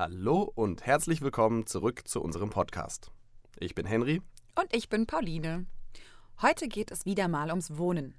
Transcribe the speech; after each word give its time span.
Hallo 0.00 0.50
und 0.54 0.86
herzlich 0.86 1.20
willkommen 1.20 1.66
zurück 1.66 2.08
zu 2.08 2.22
unserem 2.22 2.48
Podcast. 2.48 3.10
Ich 3.58 3.74
bin 3.74 3.84
Henry. 3.84 4.22
Und 4.58 4.74
ich 4.74 4.88
bin 4.88 5.06
Pauline. 5.06 5.66
Heute 6.40 6.68
geht 6.68 6.90
es 6.90 7.04
wieder 7.04 7.28
mal 7.28 7.50
ums 7.50 7.76
Wohnen. 7.76 8.14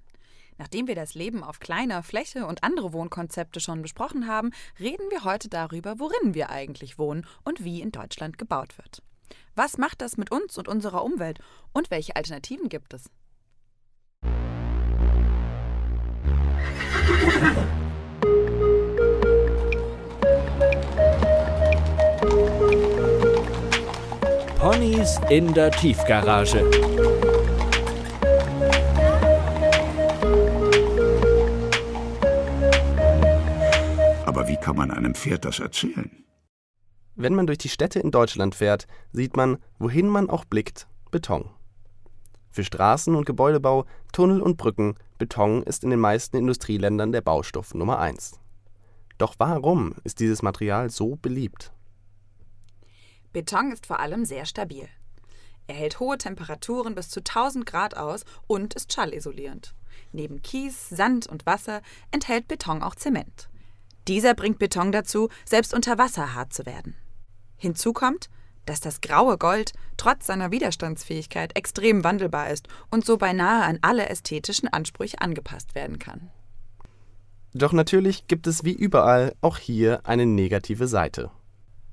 Nachdem 0.60 0.85
wir 0.85 0.94
das 0.94 1.15
Leben 1.15 1.44
auf 1.44 1.60
kleiner 1.60 2.03
Fläche 2.03 2.46
und 2.46 2.63
andere 2.63 2.94
Wohnkonzepte 2.94 3.60
schon 3.60 3.81
besprochen 3.81 4.28
haben, 4.28 4.52
reden 4.79 5.10
wir 5.10 5.24
heute 5.24 5.49
darüber, 5.49 5.97
worin 5.97 6.35
wir 6.35 6.52
eigentlich 6.52 6.99
wohnen 6.99 7.25
und 7.46 7.63
wie 7.63 7.81
in 7.81 7.92
Deutschland 7.92 8.38
gebaut 8.38 8.78
wird. 8.78 9.02
Was 9.56 9.79
macht 9.79 10.02
das 10.02 10.17
mit 10.17 10.31
uns 10.31 10.60
und 10.60 10.67
unserer 10.67 11.03
Umwelt 11.03 11.39
und 11.74 11.89
welche 11.89 12.16
Alternativen 12.16 12.70
gibt 12.70 12.93
es? 12.93 13.10
Ponys 24.71 25.20
in 25.30 25.53
der 25.53 25.70
Tiefgarage. 25.70 26.59
Aber 34.25 34.47
wie 34.47 34.55
kann 34.55 34.77
man 34.77 34.91
einem 34.91 35.13
Pferd 35.13 35.44
das 35.44 35.59
erzählen? 35.59 36.09
Wenn 37.16 37.35
man 37.35 37.47
durch 37.47 37.57
die 37.57 37.67
Städte 37.67 37.99
in 37.99 38.11
Deutschland 38.11 38.55
fährt, 38.55 38.88
sieht 39.11 39.35
man, 39.35 39.57
wohin 39.77 40.07
man 40.07 40.30
auch 40.30 40.45
blickt, 40.45 40.88
Beton. 41.11 41.49
Für 42.49 42.63
Straßen- 42.63 43.13
und 43.13 43.25
Gebäudebau, 43.25 43.83
Tunnel 44.13 44.39
und 44.39 44.55
Brücken, 44.55 44.95
Beton 45.17 45.63
ist 45.63 45.83
in 45.83 45.89
den 45.89 45.99
meisten 45.99 46.38
Industrieländern 46.38 47.11
der 47.11 47.19
Baustoff 47.19 47.73
Nummer 47.73 47.99
eins. 47.99 48.39
Doch 49.17 49.36
warum 49.38 49.95
ist 50.05 50.22
dieses 50.22 50.42
Material 50.42 50.89
so 50.89 51.17
beliebt? 51.17 51.73
Beton 53.33 53.71
ist 53.71 53.85
vor 53.85 53.99
allem 53.99 54.25
sehr 54.25 54.45
stabil. 54.45 54.87
Er 55.67 55.75
hält 55.75 55.99
hohe 55.99 56.17
Temperaturen 56.17 56.95
bis 56.95 57.09
zu 57.09 57.19
1000 57.21 57.65
Grad 57.65 57.95
aus 57.95 58.25
und 58.47 58.73
ist 58.73 58.91
schallisolierend. 58.91 59.73
Neben 60.11 60.41
Kies, 60.41 60.89
Sand 60.89 61.27
und 61.27 61.45
Wasser 61.45 61.81
enthält 62.11 62.47
Beton 62.47 62.83
auch 62.83 62.95
Zement. 62.95 63.49
Dieser 64.07 64.33
bringt 64.33 64.59
Beton 64.59 64.91
dazu, 64.91 65.29
selbst 65.45 65.73
unter 65.73 65.97
Wasser 65.97 66.33
hart 66.33 66.53
zu 66.53 66.65
werden. 66.65 66.95
Hinzu 67.55 67.93
kommt, 67.93 68.29
dass 68.65 68.79
das 68.79 69.02
graue 69.02 69.37
Gold 69.37 69.73
trotz 69.97 70.27
seiner 70.27 70.52
Widerstandsfähigkeit 70.52 71.55
extrem 71.55 72.03
wandelbar 72.03 72.49
ist 72.49 72.67
und 72.89 73.05
so 73.05 73.17
beinahe 73.17 73.63
an 73.63 73.79
alle 73.81 74.09
ästhetischen 74.09 74.67
Ansprüche 74.67 75.21
angepasst 75.21 75.75
werden 75.75 75.99
kann. 75.99 76.31
Doch 77.53 77.73
natürlich 77.73 78.27
gibt 78.27 78.47
es 78.47 78.63
wie 78.63 78.73
überall 78.73 79.35
auch 79.41 79.57
hier 79.57 80.02
eine 80.05 80.25
negative 80.25 80.87
Seite. 80.87 81.31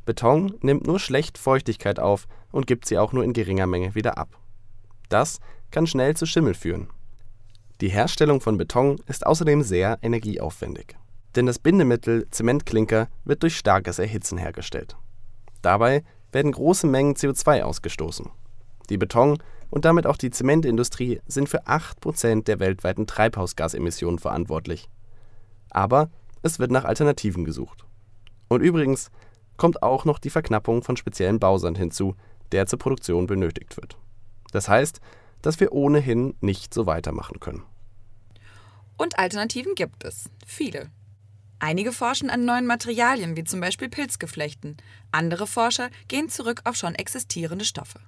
Beton 0.09 0.55
nimmt 0.62 0.87
nur 0.87 0.98
schlecht 0.98 1.37
Feuchtigkeit 1.37 2.01
auf 2.01 2.28
und 2.51 2.67
gibt 2.67 2.87
sie 2.87 2.97
auch 2.97 3.12
nur 3.12 3.25
in 3.25 3.34
geringer 3.34 3.67
Menge 3.67 3.95
wieder 3.95 4.17
ab. 4.17 4.39
Das 5.11 5.39
kann 5.70 5.87
schnell 5.87 6.17
zu 6.17 6.25
Schimmel 6.25 6.55
führen. 6.55 6.89
Die 7.83 7.91
Herstellung 7.91 8.41
von 8.41 8.56
Beton 8.56 8.97
ist 9.06 9.27
außerdem 9.27 9.62
sehr 9.62 9.98
energieaufwendig. 10.00 10.97
Denn 11.37 11.45
das 11.45 11.59
Bindemittel 11.59 12.27
Zementklinker 12.31 13.09
wird 13.27 13.42
durch 13.42 13.59
starkes 13.59 13.98
Erhitzen 13.98 14.39
hergestellt. 14.39 14.97
Dabei 15.61 16.05
werden 16.33 16.53
große 16.53 16.87
Mengen 16.87 17.15
CO2 17.15 17.61
ausgestoßen. 17.61 18.31
Die 18.89 18.97
Beton 18.97 19.37
und 19.69 19.84
damit 19.84 20.06
auch 20.06 20.17
die 20.17 20.31
Zementindustrie 20.31 21.20
sind 21.27 21.50
für 21.50 21.67
8% 21.67 22.45
der 22.45 22.61
weltweiten 22.61 23.06
Treibhausgasemissionen 23.06 24.19
verantwortlich. 24.19 24.89
Aber 25.69 26.09
es 26.41 26.59
wird 26.59 26.70
nach 26.70 26.87
Alternativen 26.87 27.45
gesucht. 27.45 27.84
Und 28.48 28.62
übrigens, 28.62 29.11
kommt 29.59 29.83
auch 29.83 30.06
noch 30.06 30.19
die 30.19 30.31
Verknappung 30.31 30.83
von 30.83 30.97
speziellen 30.97 31.38
Bausand 31.38 31.77
hinzu, 31.77 32.15
der 32.53 32.66
zur 32.66 32.78
Produktion 32.78 33.27
benötigt 33.27 33.77
wird. 33.77 33.99
Das 34.53 34.69
heißt, 34.69 35.00
dass 35.43 35.60
wir 35.60 35.72
ohnehin 35.72 36.34
nicht 36.41 36.72
so 36.72 36.87
weitermachen 36.87 37.41
können. 37.41 37.62
Und 38.97 39.19
Alternativen 39.19 39.75
gibt 39.75 40.05
es. 40.05 40.31
Viele. 40.47 40.91
Einige 41.60 41.93
forschen 41.93 42.31
an 42.31 42.44
neuen 42.44 42.66
Materialien, 42.66 43.37
wie 43.37 43.44
zum 43.44 43.60
Beispiel 43.60 43.88
Pilzgeflechten. 43.88 44.77
Andere 45.10 45.47
Forscher 45.47 45.91
gehen 46.06 46.28
zurück 46.28 46.62
auf 46.65 46.77
schon 46.77 46.94
existierende 46.94 47.65
Stoffe. 47.65 48.00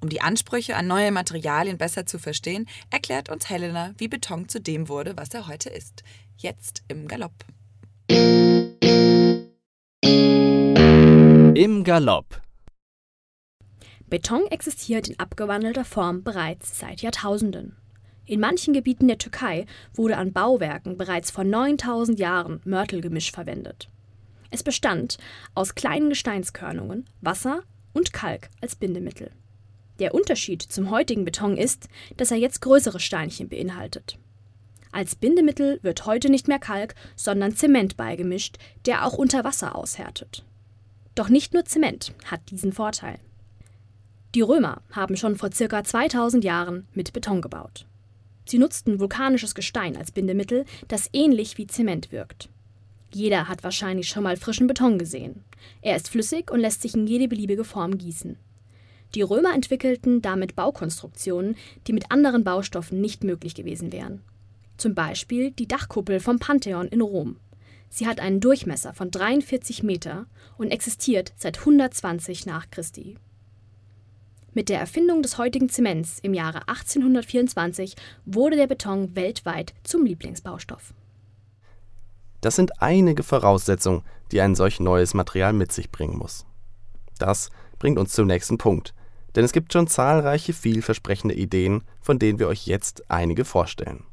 Um 0.00 0.08
die 0.08 0.20
Ansprüche 0.20 0.76
an 0.76 0.86
neue 0.86 1.10
Materialien 1.10 1.76
besser 1.76 2.06
zu 2.06 2.18
verstehen, 2.18 2.66
erklärt 2.90 3.30
uns 3.30 3.50
Helena, 3.50 3.94
wie 3.98 4.08
Beton 4.08 4.48
zu 4.48 4.60
dem 4.60 4.88
wurde, 4.88 5.16
was 5.16 5.34
er 5.34 5.48
heute 5.48 5.70
ist. 5.70 6.02
Jetzt 6.36 6.82
im 6.88 7.08
Galopp. 7.08 7.44
Im 11.58 11.82
Galopp. 11.82 12.40
Beton 14.06 14.46
existiert 14.46 15.08
in 15.08 15.18
abgewandelter 15.18 15.84
Form 15.84 16.22
bereits 16.22 16.78
seit 16.78 17.02
Jahrtausenden. 17.02 17.76
In 18.26 18.38
manchen 18.38 18.74
Gebieten 18.74 19.08
der 19.08 19.18
Türkei 19.18 19.66
wurde 19.92 20.18
an 20.18 20.32
Bauwerken 20.32 20.96
bereits 20.96 21.32
vor 21.32 21.42
9000 21.42 22.16
Jahren 22.16 22.60
Mörtelgemisch 22.64 23.32
verwendet. 23.32 23.90
Es 24.52 24.62
bestand 24.62 25.18
aus 25.56 25.74
kleinen 25.74 26.10
Gesteinskörnungen, 26.10 27.10
Wasser 27.22 27.64
und 27.92 28.12
Kalk 28.12 28.50
als 28.60 28.76
Bindemittel. 28.76 29.32
Der 29.98 30.14
Unterschied 30.14 30.62
zum 30.62 30.92
heutigen 30.92 31.24
Beton 31.24 31.56
ist, 31.56 31.88
dass 32.16 32.30
er 32.30 32.36
jetzt 32.36 32.60
größere 32.60 33.00
Steinchen 33.00 33.48
beinhaltet. 33.48 34.16
Als 34.92 35.16
Bindemittel 35.16 35.80
wird 35.82 36.06
heute 36.06 36.30
nicht 36.30 36.46
mehr 36.46 36.60
Kalk, 36.60 36.94
sondern 37.16 37.56
Zement 37.56 37.96
beigemischt, 37.96 38.58
der 38.86 39.04
auch 39.04 39.14
unter 39.14 39.42
Wasser 39.42 39.74
aushärtet. 39.74 40.44
Doch 41.18 41.28
nicht 41.28 41.52
nur 41.52 41.64
Zement 41.64 42.12
hat 42.26 42.48
diesen 42.48 42.72
Vorteil. 42.72 43.18
Die 44.36 44.40
Römer 44.40 44.82
haben 44.92 45.16
schon 45.16 45.34
vor 45.34 45.50
circa 45.50 45.82
2000 45.82 46.44
Jahren 46.44 46.86
mit 46.94 47.12
Beton 47.12 47.42
gebaut. 47.42 47.86
Sie 48.44 48.56
nutzten 48.56 49.00
vulkanisches 49.00 49.56
Gestein 49.56 49.96
als 49.96 50.12
Bindemittel, 50.12 50.64
das 50.86 51.10
ähnlich 51.12 51.58
wie 51.58 51.66
Zement 51.66 52.12
wirkt. 52.12 52.50
Jeder 53.12 53.48
hat 53.48 53.64
wahrscheinlich 53.64 54.08
schon 54.08 54.22
mal 54.22 54.36
frischen 54.36 54.68
Beton 54.68 54.96
gesehen. 54.96 55.42
Er 55.82 55.96
ist 55.96 56.08
flüssig 56.08 56.52
und 56.52 56.60
lässt 56.60 56.82
sich 56.82 56.94
in 56.94 57.08
jede 57.08 57.26
beliebige 57.26 57.64
Form 57.64 57.98
gießen. 57.98 58.36
Die 59.16 59.22
Römer 59.22 59.52
entwickelten 59.54 60.22
damit 60.22 60.54
Baukonstruktionen, 60.54 61.56
die 61.88 61.94
mit 61.94 62.12
anderen 62.12 62.44
Baustoffen 62.44 63.00
nicht 63.00 63.24
möglich 63.24 63.56
gewesen 63.56 63.90
wären. 63.90 64.22
Zum 64.76 64.94
Beispiel 64.94 65.50
die 65.50 65.66
Dachkuppel 65.66 66.20
vom 66.20 66.38
Pantheon 66.38 66.86
in 66.86 67.00
Rom. 67.00 67.38
Sie 67.90 68.06
hat 68.06 68.20
einen 68.20 68.40
Durchmesser 68.40 68.92
von 68.94 69.10
43 69.10 69.82
Meter 69.82 70.26
und 70.56 70.70
existiert 70.70 71.32
seit 71.36 71.60
120 71.60 72.46
nach 72.46 72.70
Christi. 72.70 73.16
Mit 74.54 74.68
der 74.68 74.80
Erfindung 74.80 75.22
des 75.22 75.38
heutigen 75.38 75.68
Zements 75.68 76.18
im 76.20 76.34
Jahre 76.34 76.66
1824 76.68 77.94
wurde 78.24 78.56
der 78.56 78.66
Beton 78.66 79.14
weltweit 79.14 79.74
zum 79.84 80.04
Lieblingsbaustoff. 80.04 80.94
Das 82.40 82.56
sind 82.56 82.82
einige 82.82 83.22
Voraussetzungen, 83.22 84.02
die 84.32 84.40
ein 84.40 84.54
solch 84.54 84.80
neues 84.80 85.14
Material 85.14 85.52
mit 85.52 85.72
sich 85.72 85.90
bringen 85.90 86.18
muss. 86.18 86.44
Das 87.18 87.50
bringt 87.78 87.98
uns 87.98 88.12
zum 88.12 88.26
nächsten 88.26 88.58
Punkt, 88.58 88.94
denn 89.36 89.44
es 89.44 89.52
gibt 89.52 89.72
schon 89.72 89.86
zahlreiche 89.86 90.52
vielversprechende 90.52 91.34
Ideen, 91.34 91.82
von 92.00 92.18
denen 92.18 92.38
wir 92.38 92.48
euch 92.48 92.66
jetzt 92.66 93.08
einige 93.10 93.44
vorstellen. 93.44 94.04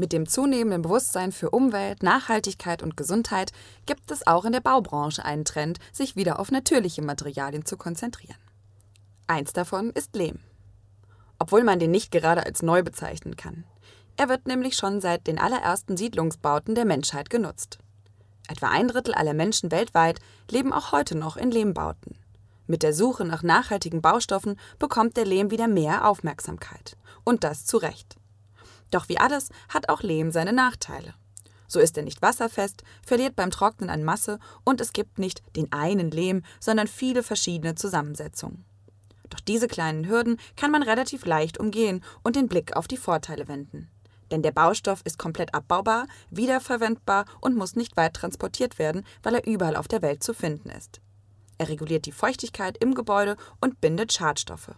Mit 0.00 0.12
dem 0.12 0.28
zunehmenden 0.28 0.82
Bewusstsein 0.82 1.32
für 1.32 1.50
Umwelt, 1.50 2.04
Nachhaltigkeit 2.04 2.84
und 2.84 2.96
Gesundheit 2.96 3.50
gibt 3.84 4.12
es 4.12 4.24
auch 4.28 4.44
in 4.44 4.52
der 4.52 4.60
Baubranche 4.60 5.24
einen 5.24 5.44
Trend, 5.44 5.80
sich 5.92 6.14
wieder 6.14 6.38
auf 6.38 6.52
natürliche 6.52 7.02
Materialien 7.02 7.66
zu 7.66 7.76
konzentrieren. 7.76 8.38
Eins 9.26 9.52
davon 9.52 9.90
ist 9.90 10.14
Lehm. 10.14 10.38
Obwohl 11.40 11.64
man 11.64 11.80
den 11.80 11.90
nicht 11.90 12.12
gerade 12.12 12.46
als 12.46 12.62
neu 12.62 12.84
bezeichnen 12.84 13.34
kann. 13.34 13.64
Er 14.16 14.28
wird 14.28 14.46
nämlich 14.46 14.76
schon 14.76 15.00
seit 15.00 15.26
den 15.26 15.40
allerersten 15.40 15.96
Siedlungsbauten 15.96 16.76
der 16.76 16.84
Menschheit 16.84 17.28
genutzt. 17.28 17.78
Etwa 18.48 18.68
ein 18.68 18.86
Drittel 18.86 19.14
aller 19.14 19.34
Menschen 19.34 19.72
weltweit 19.72 20.20
leben 20.48 20.72
auch 20.72 20.92
heute 20.92 21.16
noch 21.16 21.36
in 21.36 21.50
Lehmbauten. 21.50 22.16
Mit 22.68 22.84
der 22.84 22.94
Suche 22.94 23.24
nach 23.24 23.42
nachhaltigen 23.42 24.00
Baustoffen 24.00 24.60
bekommt 24.78 25.16
der 25.16 25.24
Lehm 25.24 25.50
wieder 25.50 25.66
mehr 25.66 26.06
Aufmerksamkeit. 26.06 26.96
Und 27.24 27.42
das 27.42 27.66
zu 27.66 27.78
Recht. 27.78 28.17
Doch 28.90 29.08
wie 29.08 29.18
alles 29.18 29.50
hat 29.68 29.88
auch 29.88 30.02
Lehm 30.02 30.30
seine 30.30 30.52
Nachteile. 30.52 31.14
So 31.66 31.80
ist 31.80 31.96
er 31.98 32.02
nicht 32.02 32.22
wasserfest, 32.22 32.82
verliert 33.04 33.36
beim 33.36 33.50
Trocknen 33.50 33.90
an 33.90 34.02
Masse 34.02 34.38
und 34.64 34.80
es 34.80 34.92
gibt 34.92 35.18
nicht 35.18 35.42
den 35.54 35.70
einen 35.72 36.10
Lehm, 36.10 36.42
sondern 36.60 36.86
viele 36.86 37.22
verschiedene 37.22 37.74
Zusammensetzungen. 37.74 38.64
Doch 39.28 39.40
diese 39.40 39.68
kleinen 39.68 40.08
Hürden 40.08 40.38
kann 40.56 40.70
man 40.70 40.82
relativ 40.82 41.26
leicht 41.26 41.58
umgehen 41.58 42.02
und 42.22 42.36
den 42.36 42.48
Blick 42.48 42.74
auf 42.74 42.88
die 42.88 42.96
Vorteile 42.96 43.48
wenden. 43.48 43.90
Denn 44.30 44.42
der 44.42 44.52
Baustoff 44.52 45.02
ist 45.04 45.18
komplett 45.18 45.54
abbaubar, 45.54 46.06
wiederverwendbar 46.30 47.26
und 47.40 47.56
muss 47.56 47.76
nicht 47.76 47.96
weit 47.96 48.14
transportiert 48.14 48.78
werden, 48.78 49.04
weil 49.22 49.34
er 49.34 49.46
überall 49.46 49.76
auf 49.76 49.88
der 49.88 50.02
Welt 50.02 50.22
zu 50.22 50.34
finden 50.34 50.70
ist. 50.70 51.00
Er 51.58 51.68
reguliert 51.68 52.06
die 52.06 52.12
Feuchtigkeit 52.12 52.78
im 52.78 52.94
Gebäude 52.94 53.36
und 53.60 53.80
bindet 53.80 54.12
Schadstoffe. 54.12 54.74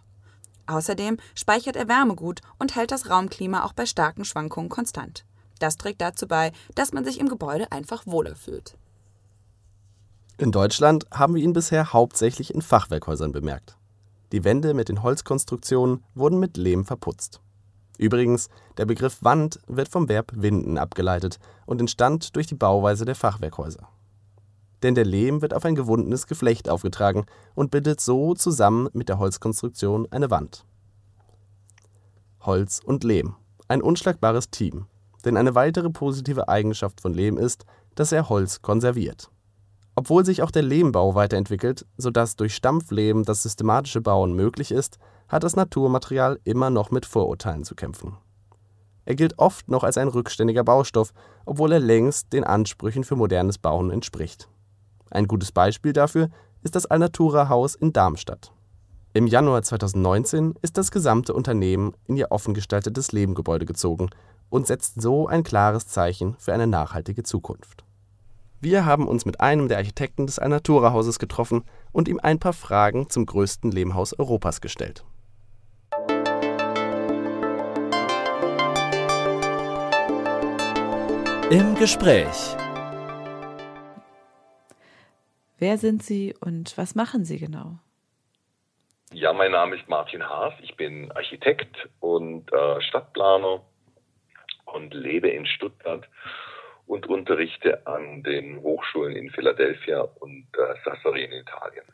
Außerdem 0.67 1.17
speichert 1.35 1.75
er 1.75 1.87
Wärme 1.87 2.15
gut 2.15 2.41
und 2.59 2.75
hält 2.75 2.91
das 2.91 3.09
Raumklima 3.09 3.63
auch 3.63 3.73
bei 3.73 3.85
starken 3.85 4.25
Schwankungen 4.25 4.69
konstant. 4.69 5.25
Das 5.59 5.77
trägt 5.77 6.01
dazu 6.01 6.27
bei, 6.27 6.51
dass 6.75 6.91
man 6.91 7.05
sich 7.05 7.19
im 7.19 7.29
Gebäude 7.29 7.71
einfach 7.71 8.05
wohler 8.05 8.35
fühlt. 8.35 8.75
In 10.37 10.51
Deutschland 10.51 11.05
haben 11.11 11.35
wir 11.35 11.43
ihn 11.43 11.53
bisher 11.53 11.93
hauptsächlich 11.93 12.53
in 12.53 12.63
Fachwerkhäusern 12.63 13.31
bemerkt. 13.31 13.77
Die 14.31 14.43
Wände 14.43 14.73
mit 14.73 14.89
den 14.89 15.03
Holzkonstruktionen 15.03 16.03
wurden 16.15 16.39
mit 16.39 16.57
Lehm 16.57 16.85
verputzt. 16.85 17.41
Übrigens, 17.99 18.49
der 18.77 18.85
Begriff 18.87 19.19
Wand 19.21 19.59
wird 19.67 19.89
vom 19.89 20.09
Verb 20.09 20.31
winden 20.33 20.79
abgeleitet 20.79 21.37
und 21.67 21.79
entstand 21.79 22.35
durch 22.35 22.47
die 22.47 22.55
Bauweise 22.55 23.05
der 23.05 23.13
Fachwerkhäuser. 23.13 23.87
Denn 24.83 24.95
der 24.95 25.05
Lehm 25.05 25.41
wird 25.41 25.53
auf 25.53 25.65
ein 25.65 25.75
gewundenes 25.75 26.27
Geflecht 26.27 26.69
aufgetragen 26.69 27.25
und 27.53 27.71
bildet 27.71 28.01
so 28.01 28.33
zusammen 28.33 28.89
mit 28.93 29.09
der 29.09 29.19
Holzkonstruktion 29.19 30.07
eine 30.11 30.31
Wand. 30.31 30.65
Holz 32.41 32.79
und 32.83 33.03
Lehm– 33.03 33.35
ein 33.67 33.81
unschlagbares 33.81 34.49
Team, 34.49 34.87
denn 35.23 35.37
eine 35.37 35.55
weitere 35.55 35.89
positive 35.89 36.49
Eigenschaft 36.49 36.99
von 36.99 37.13
Lehm 37.13 37.37
ist, 37.37 37.65
dass 37.95 38.11
er 38.11 38.29
Holz 38.29 38.61
konserviert. 38.61 39.29
Obwohl 39.95 40.25
sich 40.25 40.41
auch 40.41 40.51
der 40.51 40.63
Lehmbau 40.63 41.15
weiterentwickelt, 41.15 41.85
so 41.97 42.09
dass 42.09 42.35
durch 42.35 42.55
Stampflehm 42.55 43.23
das 43.23 43.43
systematische 43.43 44.01
Bauen 44.01 44.33
möglich 44.33 44.71
ist, 44.71 44.97
hat 45.27 45.43
das 45.43 45.55
Naturmaterial 45.55 46.39
immer 46.43 46.69
noch 46.69 46.91
mit 46.91 47.05
Vorurteilen 47.05 47.63
zu 47.63 47.75
kämpfen. 47.75 48.17
Er 49.05 49.15
gilt 49.15 49.39
oft 49.39 49.69
noch 49.69 49.83
als 49.83 49.97
ein 49.97 50.07
rückständiger 50.07 50.63
Baustoff, 50.63 51.13
obwohl 51.45 51.71
er 51.71 51.79
längst 51.79 52.33
den 52.33 52.43
Ansprüchen 52.43 53.03
für 53.03 53.15
modernes 53.15 53.57
Bauen 53.57 53.91
entspricht. 53.91 54.47
Ein 55.11 55.27
gutes 55.27 55.51
Beispiel 55.51 55.93
dafür 55.93 56.29
ist 56.63 56.75
das 56.75 56.85
Alnatura-Haus 56.85 57.75
in 57.75 57.91
Darmstadt. 57.91 58.51
Im 59.13 59.27
Januar 59.27 59.61
2019 59.61 60.55
ist 60.61 60.77
das 60.77 60.89
gesamte 60.89 61.33
Unternehmen 61.33 61.93
in 62.07 62.15
ihr 62.15 62.31
offen 62.31 62.53
gestaltetes 62.53 63.11
Lehmgebäude 63.11 63.65
gezogen 63.65 64.09
und 64.49 64.67
setzt 64.67 65.01
so 65.01 65.27
ein 65.27 65.43
klares 65.43 65.87
Zeichen 65.87 66.35
für 66.39 66.53
eine 66.53 66.65
nachhaltige 66.65 67.23
Zukunft. 67.23 67.83
Wir 68.61 68.85
haben 68.85 69.07
uns 69.07 69.25
mit 69.25 69.41
einem 69.41 69.67
der 69.67 69.79
Architekten 69.79 70.27
des 70.27 70.39
Alnatura-Hauses 70.39 71.19
getroffen 71.19 71.63
und 71.91 72.07
ihm 72.07 72.19
ein 72.21 72.39
paar 72.39 72.53
Fragen 72.53 73.09
zum 73.09 73.25
größten 73.25 73.69
Lehmhaus 73.69 74.17
Europas 74.17 74.61
gestellt. 74.61 75.03
Im 81.49 81.75
Gespräch. 81.75 82.55
Wer 85.61 85.77
sind 85.77 86.01
Sie 86.01 86.33
und 86.39 86.75
was 86.75 86.95
machen 86.95 87.23
Sie 87.23 87.37
genau? 87.37 87.77
Ja, 89.13 89.31
mein 89.31 89.51
Name 89.51 89.75
ist 89.75 89.87
Martin 89.87 90.27
Haas. 90.27 90.55
Ich 90.63 90.75
bin 90.75 91.11
Architekt 91.11 91.87
und 91.99 92.51
äh, 92.51 92.81
Stadtplaner 92.81 93.61
und 94.65 94.91
lebe 94.95 95.29
in 95.29 95.45
Stuttgart 95.45 96.09
und 96.87 97.05
unterrichte 97.05 97.85
an 97.85 98.23
den 98.23 98.59
Hochschulen 98.63 99.15
in 99.15 99.29
Philadelphia 99.29 100.01
und 100.01 100.47
äh, 100.57 100.73
Sassari 100.83 101.25
in 101.25 101.31
Italien. 101.31 101.85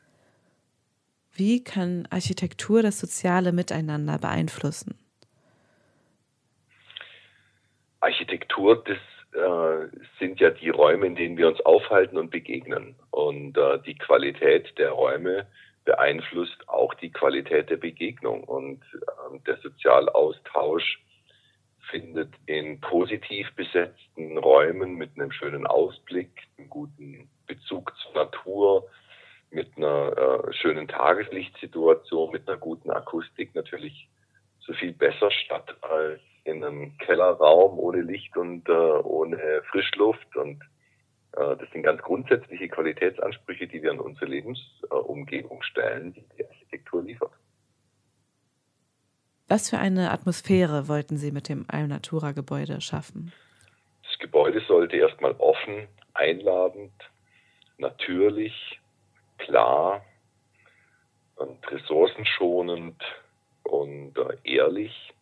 Wie 1.33 1.61
kann 1.61 2.07
Architektur 2.09 2.81
das 2.81 2.97
soziale 2.97 3.51
Miteinander 3.51 4.17
beeinflussen? 4.17 4.97
Architektur, 7.99 8.81
das 8.85 8.97
äh, 9.33 9.87
sind 10.19 10.39
ja 10.39 10.49
die 10.49 10.69
Räume, 10.69 11.07
in 11.07 11.15
denen 11.15 11.37
wir 11.37 11.47
uns 11.47 11.61
aufhalten 11.61 12.17
und 12.17 12.31
begegnen. 12.31 12.95
Und 13.11 13.57
äh, 13.57 13.79
die 13.85 13.95
Qualität 13.95 14.77
der 14.77 14.91
Räume 14.91 15.47
beeinflusst 15.85 16.67
auch 16.67 16.93
die 16.95 17.11
Qualität 17.11 17.69
der 17.69 17.77
Begegnung. 17.77 18.43
Und 18.43 18.83
äh, 18.93 19.39
der 19.45 19.57
Sozialaustausch 19.57 20.99
findet 21.89 22.33
in 22.45 22.79
positiv 22.81 23.53
besetzten 23.55 24.37
Räumen 24.37 24.95
mit 24.95 25.11
einem 25.15 25.31
schönen 25.31 25.65
Ausblick, 25.65 26.29
einem 26.57 26.69
guten 26.69 27.29
Bezug 27.47 27.93
zur 27.97 28.13
Natur, 28.13 28.89
mit 29.49 29.77
einer 29.77 30.45
äh, 30.47 30.53
schönen 30.53 30.87
Tageslichtsituation, 30.87 32.31
mit 32.31 32.47
einer 32.47 32.57
guten 32.57 32.91
Akustik 32.91 33.55
natürlich 33.55 34.09
so 34.59 34.73
viel 34.73 34.91
besser 34.93 35.31
statt 35.31 35.75
als 35.81 36.21
in 36.47 36.63
einem 36.63 36.97
Kellerraum 36.97 37.77
ohne 37.77 38.01
Licht 38.01 38.35
und 38.37 38.67
äh, 38.69 38.71
ohne 38.71 39.61
Frischluft. 39.69 40.35
Und 40.35 40.61
äh, 41.33 41.55
das 41.57 41.69
sind 41.71 41.83
ganz 41.83 42.01
grundsätzliche 42.01 42.69
Qualitätsansprüche, 42.69 43.67
die 43.67 43.83
wir 43.83 43.91
an 43.91 43.99
unsere 43.99 44.25
Lebensumgebung 44.27 45.61
stellen, 45.63 46.13
die 46.13 46.23
die 46.37 46.45
Architektur 46.45 47.03
liefert. 47.03 47.31
Was 49.49 49.69
für 49.69 49.77
eine 49.77 50.11
Atmosphäre 50.11 50.87
wollten 50.87 51.17
Sie 51.17 51.31
mit 51.31 51.47
dem 51.47 51.65
Alnatura-Gebäude 51.69 52.81
schaffen? 52.81 53.31
Das 54.03 54.19
Gebäude 54.19 54.61
sollte 54.67 54.97
erstmal 54.97 55.33
offen, 55.33 55.87
einladend, 56.13 56.91
natürlich, 57.77 58.79
klar 59.37 60.03
und 61.35 61.71
ressourcenschonend 61.71 63.01
und 63.63 64.17
äh, 64.17 64.37
ehrlich 64.43 65.13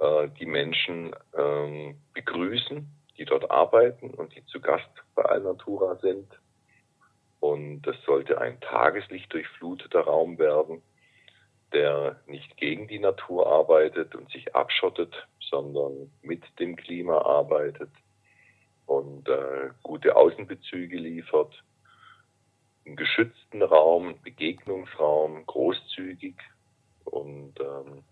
äh, 0.00 0.28
die 0.38 0.46
Menschen 0.46 1.14
ähm, 1.36 2.00
begrüßen, 2.14 2.88
die 3.18 3.24
dort 3.26 3.50
arbeiten 3.50 4.10
und 4.10 4.34
die 4.34 4.44
zu 4.46 4.60
Gast 4.60 4.90
bei 5.14 5.22
Alnatura 5.22 5.96
sind. 5.96 6.26
Und 7.40 7.86
es 7.86 7.96
sollte 8.04 8.40
ein 8.40 8.60
Tageslicht 8.60 9.32
durchfluteter 9.32 10.00
Raum 10.00 10.38
werden, 10.38 10.82
der 11.72 12.20
nicht 12.26 12.56
gegen 12.56 12.88
die 12.88 12.98
Natur 12.98 13.46
arbeitet 13.46 14.14
und 14.14 14.30
sich 14.30 14.54
abschottet, 14.54 15.14
sondern 15.38 16.10
mit 16.22 16.42
dem 16.58 16.76
Klima 16.76 17.18
arbeitet 17.18 17.90
und 18.86 19.28
äh, 19.28 19.70
gute 19.82 20.16
Außenbezüge 20.16 20.96
liefert, 20.96 21.62
einen 22.84 22.96
geschützten 22.96 23.62
Raum, 23.62 24.14
Begegnungsraum, 24.22 25.46
großzügig 25.46 26.36
und 27.04 27.54
ähm, 27.60 28.02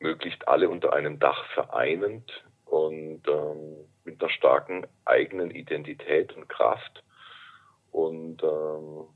möglichst 0.00 0.46
alle 0.46 0.68
unter 0.68 0.92
einem 0.92 1.18
Dach 1.18 1.44
vereinend 1.54 2.44
und 2.64 3.22
ähm, 3.28 3.76
mit 4.04 4.20
einer 4.22 4.30
starken 4.30 4.86
eigenen 5.04 5.50
Identität 5.50 6.34
und 6.36 6.48
Kraft 6.48 7.02
und 7.90 8.42
ähm, 8.42 9.06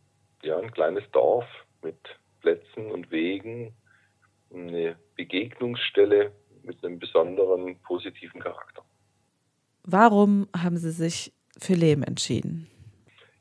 ja 0.42 0.58
ein 0.58 0.72
kleines 0.72 1.04
Dorf 1.12 1.46
mit 1.82 1.98
Plätzen 2.40 2.90
und 2.90 3.10
Wegen, 3.10 3.74
eine 4.52 4.96
Begegnungsstelle 5.16 6.32
mit 6.62 6.84
einem 6.84 6.98
besonderen 6.98 7.80
positiven 7.82 8.40
Charakter. 8.40 8.82
Warum 9.84 10.48
haben 10.56 10.76
Sie 10.76 10.90
sich 10.90 11.32
für 11.58 11.74
Lehm 11.74 12.02
entschieden? 12.02 12.68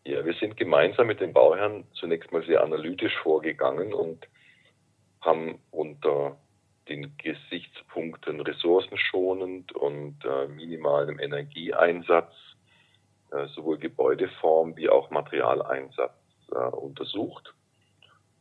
Ja, 0.05 0.25
wir 0.25 0.33
sind 0.33 0.57
gemeinsam 0.57 1.07
mit 1.07 1.19
den 1.19 1.33
Bauherren 1.33 1.86
zunächst 1.93 2.31
mal 2.31 2.43
sehr 2.45 2.63
analytisch 2.63 3.15
vorgegangen 3.21 3.93
und 3.93 4.27
haben 5.21 5.60
unter 5.69 6.40
den 6.91 7.15
Gesichtspunkten 7.17 8.41
ressourcenschonend 8.41 9.71
und 9.71 10.17
äh, 10.25 10.48
minimalem 10.48 11.19
Energieeinsatz 11.19 12.33
äh, 13.31 13.48
sowohl 13.55 13.77
Gebäudeform 13.77 14.75
wie 14.75 14.89
auch 14.89 15.10
Materialeinsatz 15.10 16.13
äh, 16.51 16.55
untersucht. 16.55 17.53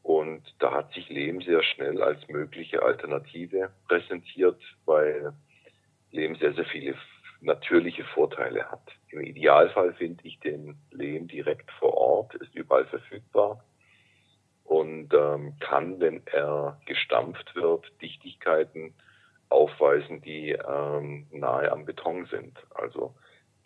Und 0.03 0.43
da 0.59 0.73
hat 0.73 0.93
sich 0.95 1.09
Lehm 1.11 1.41
sehr 1.43 1.63
schnell 1.63 2.03
als 2.03 2.27
mögliche 2.29 2.83
Alternative 2.83 3.71
präsentiert, 3.87 4.61
weil 4.85 5.33
Lehm 6.11 6.35
sehr, 6.37 6.55
sehr 6.55 6.65
viele 6.65 6.97
natürliche 7.41 8.05
Vorteile 8.05 8.69
hat. 8.69 8.83
Im 9.11 9.21
Idealfall 9.21 9.95
finde 9.95 10.27
ich 10.27 10.41
den 10.41 10.77
Lehm 10.91 11.29
direkt 11.29 11.71
vor 11.79 11.95
Ort, 11.95 12.35
ist 12.35 12.55
überall 12.55 12.87
verfügbar 12.87 13.63
und 14.71 15.13
ähm, 15.15 15.55
kann, 15.59 15.99
wenn 15.99 16.25
er 16.27 16.81
gestampft 16.87 17.57
wird, 17.57 17.91
Dichtigkeiten 18.01 18.95
aufweisen, 19.49 20.21
die 20.23 20.53
ähm, 20.53 21.27
nahe 21.33 21.73
am 21.73 21.85
Beton 21.85 22.27
sind. 22.27 22.57
Also 22.77 23.13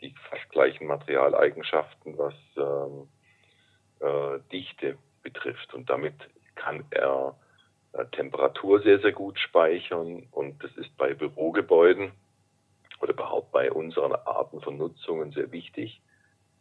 die 0.01 0.15
fast 0.31 0.49
gleichen 0.49 0.87
Materialeigenschaften, 0.87 2.17
was 2.17 2.33
ähm, 2.57 3.09
äh, 4.01 4.41
Dichte 4.51 4.97
betrifft. 5.23 5.75
Und 5.75 5.91
damit 5.91 6.15
kann 6.55 6.87
er 6.89 7.37
äh, 7.93 8.07
Temperatur 8.07 8.81
sehr, 8.81 8.99
sehr 9.01 9.13
gut 9.13 9.39
speichern. 9.39 10.27
Und 10.31 10.65
das 10.65 10.75
ist 10.79 10.97
bei 10.97 11.13
Bürogebäuden 11.13 12.13
oder 13.03 13.13
überhaupt 13.13 13.53
bei 13.53 13.71
unseren 13.71 14.15
Arten 14.15 14.63
von 14.63 14.79
Nutzungen 14.79 15.33
sehr 15.33 15.53
wichtig, 15.53 16.01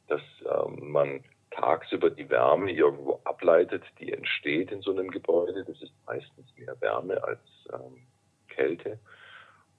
dass 0.09 0.21
ähm, 0.45 0.91
man 0.91 1.23
tagsüber 1.55 2.09
die 2.09 2.29
Wärme 2.29 2.71
irgendwo 2.71 3.19
ableitet, 3.23 3.83
die 3.99 4.11
entsteht 4.11 4.71
in 4.71 4.81
so 4.81 4.91
einem 4.91 5.11
Gebäude. 5.11 5.63
Das 5.65 5.81
ist 5.81 5.93
meistens 6.05 6.53
mehr 6.57 6.79
Wärme 6.81 7.23
als 7.23 7.39
ähm, 7.71 8.07
Kälte. 8.47 8.99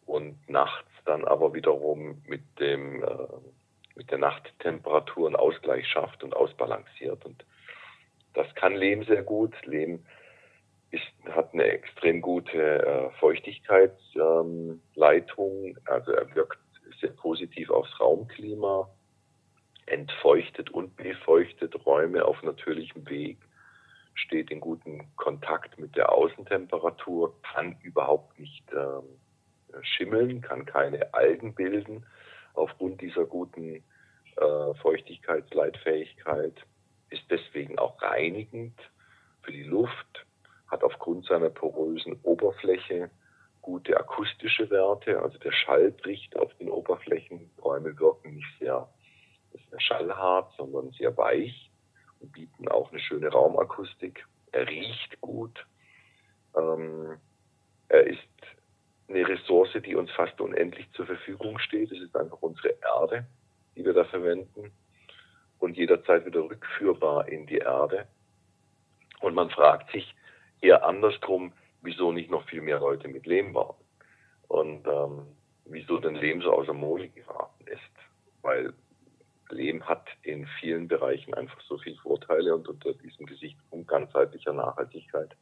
Und 0.06 0.48
nachts 0.48 0.90
dann 1.04 1.24
aber 1.24 1.54
wiederum 1.54 2.22
mit 2.26 2.42
dem 2.58 3.02
äh, 3.02 3.06
mit 3.96 4.10
der 4.10 4.18
Nachttemperatur 4.18 5.28
einen 5.28 5.36
Ausgleich 5.36 5.86
schafft 5.86 6.24
und 6.24 6.34
ausbalanciert. 6.34 7.24
Und 7.24 7.44
das 8.34 8.52
kann 8.54 8.74
Lehm 8.74 9.04
sehr 9.04 9.22
gut. 9.22 9.54
Lehm 9.64 10.04
ist, 10.90 11.04
hat 11.30 11.52
eine 11.52 11.62
extrem 11.64 12.20
gute 12.20 12.58
äh, 12.58 13.10
Feuchtigkeitsleitung. 13.20 15.66
Ähm, 15.66 15.78
also 15.84 16.12
er 16.12 16.34
wirkt 16.34 16.58
sehr 17.00 17.10
positiv 17.10 17.70
aufs 17.70 18.00
Raumklima 18.00 18.88
entfeuchtet 19.86 20.70
und 20.70 20.96
befeuchtet 20.96 21.74
Räume 21.86 22.24
auf 22.24 22.42
natürlichem 22.42 23.08
Weg, 23.08 23.38
steht 24.14 24.50
in 24.50 24.60
gutem 24.60 25.14
Kontakt 25.16 25.78
mit 25.78 25.96
der 25.96 26.12
Außentemperatur, 26.12 27.34
kann 27.42 27.76
überhaupt 27.82 28.38
nicht 28.38 28.64
ähm, 28.72 29.20
schimmeln, 29.82 30.40
kann 30.40 30.66
keine 30.66 31.12
Algen 31.14 31.54
bilden 31.54 32.06
aufgrund 32.54 33.00
dieser 33.00 33.24
guten 33.24 33.82
äh, 34.36 34.74
Feuchtigkeitsleitfähigkeit, 34.80 36.54
ist 37.10 37.24
deswegen 37.30 37.78
auch 37.78 38.00
reinigend 38.00 38.78
für 39.42 39.52
die 39.52 39.64
Luft, 39.64 40.26
hat 40.68 40.82
aufgrund 40.82 41.26
seiner 41.26 41.50
porösen 41.50 42.18
Oberfläche 42.22 43.10
gute 43.60 43.96
akustische 43.96 44.68
Werte, 44.70 45.22
also 45.22 45.38
der 45.38 45.52
Schall 45.52 45.90
bricht 45.90 46.36
auf 46.36 46.54
den 46.54 46.68
Oberflächen, 46.68 47.50
Räume 47.62 47.98
wirken 47.98 48.34
nicht 48.34 48.58
sehr, 48.58 48.88
sehr 49.70 49.80
schallhart, 49.80 50.52
sondern 50.56 50.90
sehr 50.92 51.16
weich 51.16 51.70
und 52.20 52.32
bieten 52.32 52.68
auch 52.68 52.90
eine 52.90 53.00
schöne 53.00 53.28
Raumakustik. 53.28 54.26
Er 54.52 54.68
riecht 54.68 55.20
gut. 55.20 55.66
Ähm, 56.56 57.18
er 57.88 58.06
ist 58.06 58.20
eine 59.08 59.26
Ressource, 59.28 59.76
die 59.84 59.94
uns 59.94 60.10
fast 60.12 60.40
unendlich 60.40 60.90
zur 60.92 61.06
Verfügung 61.06 61.58
steht. 61.58 61.92
Es 61.92 62.00
ist 62.00 62.16
einfach 62.16 62.40
unsere 62.40 62.76
Erde, 62.82 63.26
die 63.76 63.84
wir 63.84 63.92
da 63.92 64.04
verwenden 64.04 64.72
und 65.58 65.76
jederzeit 65.76 66.24
wieder 66.26 66.40
rückführbar 66.42 67.28
in 67.28 67.46
die 67.46 67.58
Erde. 67.58 68.06
Und 69.20 69.34
man 69.34 69.50
fragt 69.50 69.90
sich 69.92 70.14
eher 70.60 70.84
andersrum, 70.84 71.52
wieso 71.82 72.12
nicht 72.12 72.30
noch 72.30 72.46
viel 72.48 72.62
mehr 72.62 72.78
Leute 72.78 73.08
mit 73.08 73.26
Lehm 73.26 73.52
bauen 73.52 73.76
und 74.48 74.86
ähm, 74.86 75.26
wieso 75.64 75.98
denn 75.98 76.14
Lehm 76.14 76.42
so 76.42 76.52
außer 76.52 76.72
Mode 76.72 77.08
geraten 77.08 77.66
ist. 77.66 77.80
Weil 78.42 78.72
Lehm 79.50 79.86
hat 79.86 80.08
in 80.22 80.46
vielen 80.74 80.88
Bereichen 80.88 81.34
einfach 81.34 81.60
so 81.62 81.78
viele 81.78 81.96
Vorteile 81.96 82.54
und 82.54 82.68
unter 82.68 82.92
diesem 82.94 83.26
Gesichtspunkt 83.26 83.88
ganzheitlicher 83.88 84.52
Nachhaltigkeit 84.52 85.36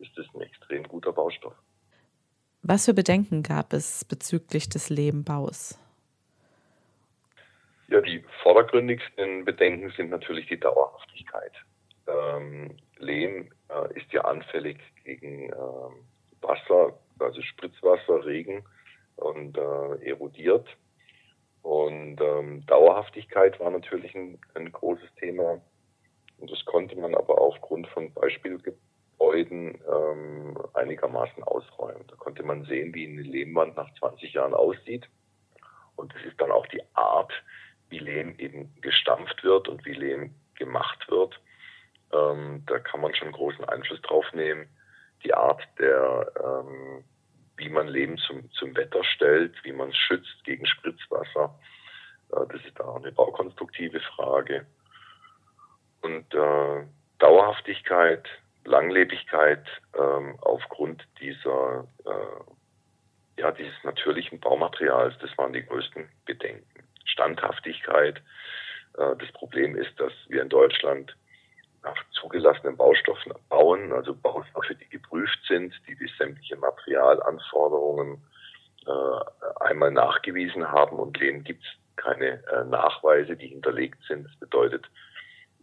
ist 0.00 0.16
es 0.18 0.26
ein 0.34 0.40
extrem 0.40 0.82
guter 0.82 1.12
Baustoff. 1.12 1.54
Was 2.62 2.86
für 2.86 2.94
Bedenken 2.94 3.42
gab 3.42 3.72
es 3.72 4.04
bezüglich 4.04 4.68
des 4.68 4.90
Lehmbaus? 4.90 5.78
Ja, 7.88 8.00
die 8.00 8.24
vordergründigsten 8.42 9.44
Bedenken 9.44 9.90
sind 9.96 10.10
natürlich 10.10 10.48
die 10.48 10.58
Dauerhaftigkeit. 10.58 11.52
Ähm, 12.08 12.76
Lehm 12.98 13.50
äh, 13.68 13.98
ist 14.00 14.12
ja 14.12 14.22
anfällig 14.22 14.78
gegen 15.04 15.50
äh, 15.50 15.56
Wasser, 16.40 16.98
also 17.20 17.40
Spritzwasser, 17.42 18.24
Regen 18.24 18.64
und 19.16 19.56
äh, 19.56 20.08
erodiert. 20.08 20.66
Und 21.84 22.18
ähm, 22.20 22.64
Dauerhaftigkeit 22.66 23.60
war 23.60 23.70
natürlich 23.70 24.14
ein, 24.14 24.38
ein, 24.54 24.72
großes 24.72 25.14
Thema. 25.16 25.60
Und 26.38 26.50
das 26.50 26.64
konnte 26.64 26.96
man 26.96 27.14
aber 27.14 27.38
aufgrund 27.38 27.86
von 27.88 28.12
Beispielgebäuden 28.14 29.82
ähm, 29.86 30.58
einigermaßen 30.72 31.42
ausräumen. 31.42 32.06
Da 32.08 32.16
konnte 32.16 32.42
man 32.42 32.64
sehen, 32.64 32.94
wie 32.94 33.06
eine 33.06 33.20
Lehmwand 33.20 33.76
nach 33.76 33.92
20 33.98 34.32
Jahren 34.32 34.54
aussieht. 34.54 35.08
Und 35.96 36.14
es 36.16 36.24
ist 36.24 36.40
dann 36.40 36.50
auch 36.50 36.66
die 36.68 36.82
Art, 36.94 37.32
wie 37.90 37.98
Lehm 37.98 38.34
eben 38.38 38.74
gestampft 38.80 39.44
wird 39.44 39.68
und 39.68 39.84
wie 39.84 39.92
Lehm 39.92 40.34
gemacht 40.54 41.06
wird. 41.10 41.38
Ähm, 42.14 42.62
da 42.66 42.78
kann 42.78 43.02
man 43.02 43.14
schon 43.14 43.32
großen 43.32 43.64
Einfluss 43.66 44.00
drauf 44.02 44.24
nehmen. 44.32 44.68
Die 45.22 45.34
Art 45.34 45.60
der, 45.78 46.32
ähm, 46.42 47.04
wie 47.58 47.68
man 47.68 47.88
Leben 47.88 48.16
zum, 48.16 48.50
zum 48.52 48.74
Wetter 48.74 49.04
stellt, 49.04 49.54
wie 49.64 49.72
man 49.72 49.90
es 49.90 49.96
schützt 49.96 50.44
gegen 50.44 50.64
Spritzwasser. 50.64 51.58
Das 52.48 52.64
ist 52.64 52.80
auch 52.80 52.96
eine 52.96 53.12
baukonstruktive 53.12 54.00
Frage. 54.00 54.66
Und 56.02 56.34
äh, 56.34 56.84
Dauerhaftigkeit, 57.18 58.26
Langlebigkeit 58.64 59.64
ähm, 59.98 60.36
aufgrund 60.40 61.06
dieser, 61.20 61.86
äh, 62.04 63.40
ja, 63.40 63.52
dieses 63.52 63.74
natürlichen 63.84 64.40
Baumaterials, 64.40 65.14
das 65.20 65.36
waren 65.38 65.52
die 65.52 65.64
größten 65.64 66.08
Bedenken. 66.26 66.84
Standhaftigkeit. 67.04 68.18
Äh, 68.98 69.16
das 69.16 69.30
Problem 69.32 69.76
ist, 69.76 69.98
dass 69.98 70.12
wir 70.28 70.42
in 70.42 70.48
Deutschland 70.48 71.16
nach 71.82 71.96
zugelassenen 72.12 72.76
Baustoffen 72.76 73.32
bauen, 73.48 73.92
also 73.92 74.14
Baustoffe, 74.14 74.74
die 74.80 74.88
geprüft 74.88 75.38
sind, 75.46 75.74
die 75.86 75.96
die 75.96 76.10
sämtliche 76.18 76.56
Materialanforderungen 76.56 78.22
äh, 78.86 79.64
einmal 79.64 79.90
nachgewiesen 79.90 80.70
haben 80.70 80.98
und 80.98 81.20
denen 81.20 81.44
gibt 81.44 81.62
es 81.62 81.83
keine 81.96 82.42
äh, 82.46 82.64
Nachweise, 82.64 83.36
die 83.36 83.48
hinterlegt 83.48 83.98
sind. 84.06 84.26
Das 84.26 84.36
bedeutet, 84.36 84.86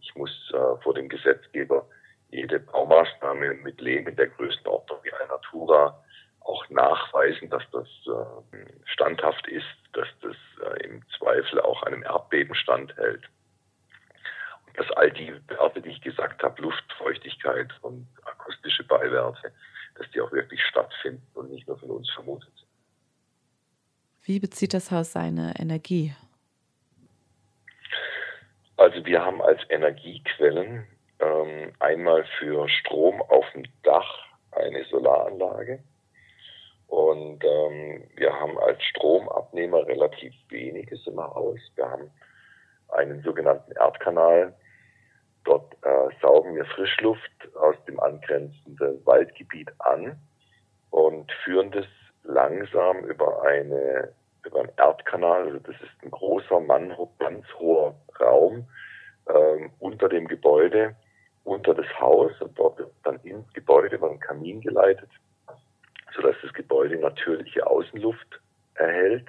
ich 0.00 0.14
muss 0.14 0.30
äh, 0.54 0.82
vor 0.82 0.94
dem 0.94 1.08
Gesetzgeber 1.08 1.86
jede 2.30 2.60
Baumaßnahme 2.60 3.54
mit 3.54 3.80
Lehm 3.80 4.08
in 4.08 4.16
der 4.16 4.28
Größenordnung 4.28 4.98
wie 5.02 5.12
ein 5.12 5.28
Natura 5.28 6.02
auch 6.40 6.68
nachweisen, 6.70 7.50
dass 7.50 7.62
das 7.70 7.88
äh, 8.06 8.66
standhaft 8.86 9.46
ist, 9.48 9.66
dass 9.92 10.08
das 10.22 10.36
äh, 10.64 10.84
im 10.84 11.02
Zweifel 11.18 11.60
auch 11.60 11.82
einem 11.82 12.02
Erdbeben 12.02 12.54
standhält 12.54 13.28
dass 14.74 14.90
all 14.92 15.10
die 15.10 15.32
Werte, 15.48 15.82
die 15.82 15.90
ich 15.90 16.00
gesagt 16.00 16.42
habe, 16.42 16.62
Luftfeuchtigkeit 16.62 17.72
und 17.82 18.06
akustische 18.24 18.84
Beiwerte, 18.84 19.52
dass 19.96 20.10
die 20.10 20.20
auch 20.20 20.32
wirklich 20.32 20.62
stattfinden 20.64 21.26
und 21.34 21.50
nicht 21.50 21.66
nur 21.68 21.78
von 21.78 21.90
uns 21.90 22.10
vermutet 22.10 22.50
sind. 22.56 22.68
Wie 24.24 24.40
bezieht 24.40 24.72
das 24.72 24.90
Haus 24.90 25.12
seine 25.12 25.54
Energie? 25.58 26.14
Also 28.76 29.04
wir 29.04 29.24
haben 29.24 29.42
als 29.42 29.60
Energiequellen 29.68 30.86
ähm, 31.20 31.72
einmal 31.78 32.24
für 32.38 32.68
Strom 32.68 33.22
auf 33.22 33.44
dem 33.54 33.64
Dach 33.82 34.26
eine 34.52 34.84
Solaranlage. 34.84 35.82
Und 36.88 37.42
ähm, 37.44 38.04
wir 38.16 38.32
haben 38.38 38.58
als 38.58 38.82
Stromabnehmer 38.84 39.86
relativ 39.86 40.34
weniges 40.48 41.06
im 41.06 41.18
Haus. 41.18 41.58
Wir 41.76 41.90
haben 41.90 42.10
einen 42.88 43.22
sogenannten 43.22 43.72
Erdkanal, 43.72 44.54
Dort 45.44 45.74
äh, 45.82 46.08
saugen 46.20 46.54
wir 46.54 46.64
Frischluft 46.66 47.30
aus 47.56 47.74
dem 47.86 47.98
angrenzenden 47.98 49.04
Waldgebiet 49.04 49.72
an 49.80 50.16
und 50.90 51.32
führen 51.44 51.72
das 51.72 51.86
langsam 52.22 52.98
über 53.04 53.42
eine 53.42 54.12
über 54.44 54.60
einen 54.60 54.72
Erdkanal, 54.76 55.46
also 55.46 55.58
das 55.60 55.76
ist 55.76 56.02
ein 56.02 56.10
großer, 56.10 56.58
mannshoher 56.58 57.94
Raum 58.22 58.68
ähm, 59.28 59.70
unter 59.78 60.08
dem 60.08 60.28
Gebäude, 60.28 60.96
unter 61.44 61.74
das 61.74 61.86
Haus 61.98 62.32
und 62.40 62.58
dort 62.58 62.78
wird 62.78 62.92
dann 63.04 63.18
ins 63.20 63.52
Gebäude 63.52 63.96
über 63.96 64.10
einen 64.10 64.20
Kamin 64.20 64.60
geleitet, 64.60 65.10
sodass 66.14 66.36
das 66.42 66.52
Gebäude 66.52 66.98
natürliche 66.98 67.66
Außenluft 67.66 68.40
erhält. 68.74 69.26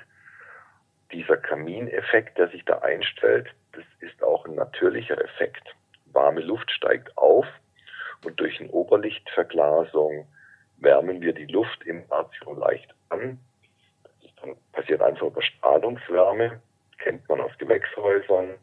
Dieser 1.12 1.38
Kamineffekt, 1.38 2.38
der 2.38 2.50
sich 2.50 2.66
da 2.66 2.80
einstellt, 2.80 3.48
das 3.74 3.84
ist 4.00 4.24
auch 4.24 4.46
ein 4.46 4.56
natürlicher 4.56 5.20
Effekt 5.22 5.76
warme 6.14 6.42
Luft 6.42 6.72
steigt 6.72 7.18
auf 7.18 7.46
und 8.24 8.40
durch 8.40 8.60
eine 8.60 8.70
Oberlichtverglasung 8.70 10.28
wärmen 10.78 11.22
wir 11.22 11.34
die 11.34 11.48
Luft 11.48 11.84
im 11.86 12.04
Ratio 12.10 12.54
leicht 12.54 12.94
an. 13.10 13.40
Das 14.22 14.56
passiert 14.72 15.02
einfach 15.02 15.28
über 15.28 15.42
Strahlungswärme, 15.42 16.62
kennt 17.00 17.28
man 17.30 17.42
aus 17.42 17.52
Gewächshäusern. 17.58 18.56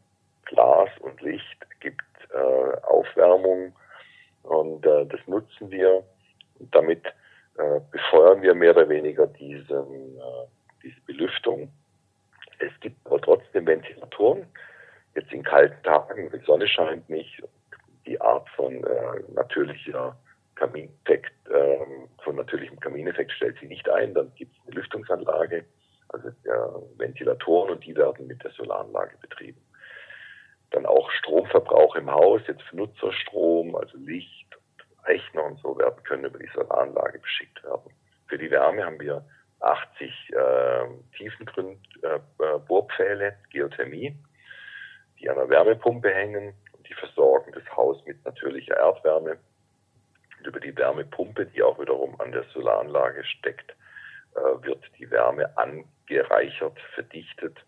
Glas 0.50 0.90
und 1.00 1.20
Licht 1.22 1.66
gibt 1.80 2.02
äh, 2.32 2.76
Aufwärmung 2.82 3.72
und 4.42 4.84
äh, 4.84 5.06
das 5.06 5.20
nutzen 5.26 5.70
wir. 5.70 6.04
Und 6.58 6.74
damit 6.74 7.06
äh, 7.56 7.80
befeuern 7.90 8.42
wir 8.42 8.54
mehr 8.54 8.72
oder 8.72 8.88
weniger 8.88 9.26
diesen, 9.26 10.16
äh, 10.18 10.46
diese 10.82 11.00
Belüftung. 11.06 11.70
Es 12.58 12.72
gibt 12.80 12.96
aber 13.06 13.20
trotzdem 13.20 13.66
Ventilatoren, 13.66 14.46
jetzt 15.14 15.32
in 15.32 15.42
kalten 15.42 15.82
Tagen, 15.82 16.30
die 16.30 16.44
Sonne 16.44 16.66
scheint 16.68 17.08
nicht, 17.08 17.42
die 18.06 18.20
Art 18.20 18.48
von 18.50 18.84
äh, 18.84 19.22
natürlicher 19.34 20.16
Kamineffekt, 20.56 21.32
äh, 21.48 21.78
von 22.22 22.36
natürlichem 22.36 22.78
Kamineffekt 22.80 23.32
stellt 23.32 23.56
sie 23.60 23.66
nicht 23.66 23.88
ein, 23.88 24.14
dann 24.14 24.32
gibt 24.34 24.54
es 24.54 24.66
eine 24.66 24.76
Lüftungsanlage, 24.76 25.64
also 26.08 26.28
äh, 26.28 26.98
Ventilatoren 26.98 27.70
und 27.72 27.84
die 27.84 27.96
werden 27.96 28.26
mit 28.26 28.42
der 28.44 28.50
Solaranlage 28.50 29.16
betrieben. 29.20 29.60
Dann 30.70 30.86
auch 30.86 31.10
Stromverbrauch 31.10 31.96
im 31.96 32.10
Haus, 32.10 32.40
jetzt 32.46 32.64
Nutzerstrom, 32.72 33.76
also 33.76 33.98
Licht, 33.98 34.46
Rechner 35.04 35.44
und 35.44 35.60
so 35.60 35.76
werden 35.78 36.02
können 36.04 36.24
über 36.24 36.38
die 36.38 36.48
Solaranlage 36.54 37.18
beschickt 37.18 37.62
werden. 37.64 37.92
Für 38.28 38.38
die 38.38 38.50
Wärme 38.50 38.82
haben 38.84 39.00
wir 39.00 39.24
80 39.60 40.32
äh, 40.32 40.86
Tiefengrund-Bohrpfähle, 41.16 43.28
äh, 43.28 43.34
Geothermie 43.50 44.16
die 45.20 45.28
an 45.28 45.36
der 45.36 45.48
Wärmepumpe 45.48 46.12
hängen 46.12 46.54
und 46.72 46.88
die 46.88 46.94
versorgen 46.94 47.52
das 47.52 47.64
Haus 47.76 48.04
mit 48.06 48.24
natürlicher 48.24 48.76
Erdwärme. 48.76 49.38
Und 50.38 50.46
über 50.46 50.60
die 50.60 50.76
Wärmepumpe, 50.76 51.46
die 51.46 51.62
auch 51.62 51.78
wiederum 51.78 52.18
an 52.20 52.32
der 52.32 52.44
Solaranlage 52.54 53.24
steckt, 53.24 53.74
äh, 54.34 54.64
wird 54.64 54.82
die 54.98 55.10
Wärme 55.10 55.56
angereichert, 55.58 56.78
verdichtet, 56.94 57.58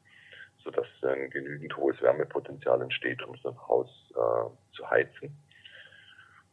sodass 0.64 0.86
ein 1.02 1.30
genügend 1.30 1.76
hohes 1.76 2.00
Wärmepotenzial 2.02 2.80
entsteht, 2.82 3.22
um 3.22 3.36
so 3.36 3.50
ein 3.50 3.68
Haus 3.68 3.88
äh, 4.10 4.76
zu 4.76 4.88
heizen. 4.90 5.36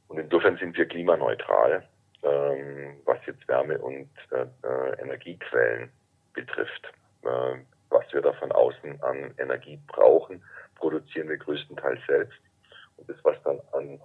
Und 0.08 0.18
insofern 0.18 0.58
sind 0.58 0.78
wir 0.78 0.86
klimaneutral, 0.88 1.88
ähm, 2.24 2.98
was 3.06 3.18
jetzt 3.26 3.48
Wärme 3.48 3.78
und 3.78 4.10
äh, 4.32 4.46
äh 4.64 5.02
Energiequellen 5.02 5.92
betrifft. 6.34 6.92
Äh, 7.24 7.60
was 7.90 8.06
wir 8.14 8.22
da 8.22 8.34
von 8.34 8.52
außen 8.52 9.02
an 9.02 9.34
Energie 9.38 9.80
brauchen, 9.88 10.44
produzieren 10.76 11.30
wir 11.30 11.38
größtenteils 11.38 12.00
selbst. 12.08 12.40
Und 12.98 13.10
das, 13.10 13.18
was 13.24 13.42
dann 13.44 13.60
an 13.74 14.00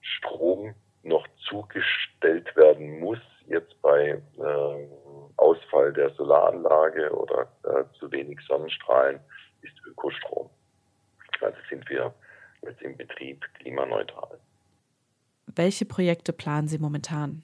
Strom 0.00 0.74
noch 1.02 1.26
zugestellt 1.48 2.54
werden 2.56 3.00
muss, 3.00 3.18
jetzt 3.46 3.80
bei 3.82 4.20
äh, 4.38 4.88
Ausfall 5.36 5.87
der 5.98 6.10
Solaranlage 6.10 7.10
oder 7.12 7.48
äh, 7.64 7.84
zu 7.98 8.10
wenig 8.12 8.38
Sonnenstrahlen, 8.46 9.20
ist 9.62 9.74
Ökostrom. 9.86 10.48
Also 11.40 11.58
sind 11.68 11.88
wir 11.90 12.14
jetzt 12.62 12.80
im 12.82 12.96
Betrieb 12.96 13.44
klimaneutral. 13.54 14.38
Welche 15.46 15.84
Projekte 15.84 16.32
planen 16.32 16.68
Sie 16.68 16.78
momentan? 16.78 17.42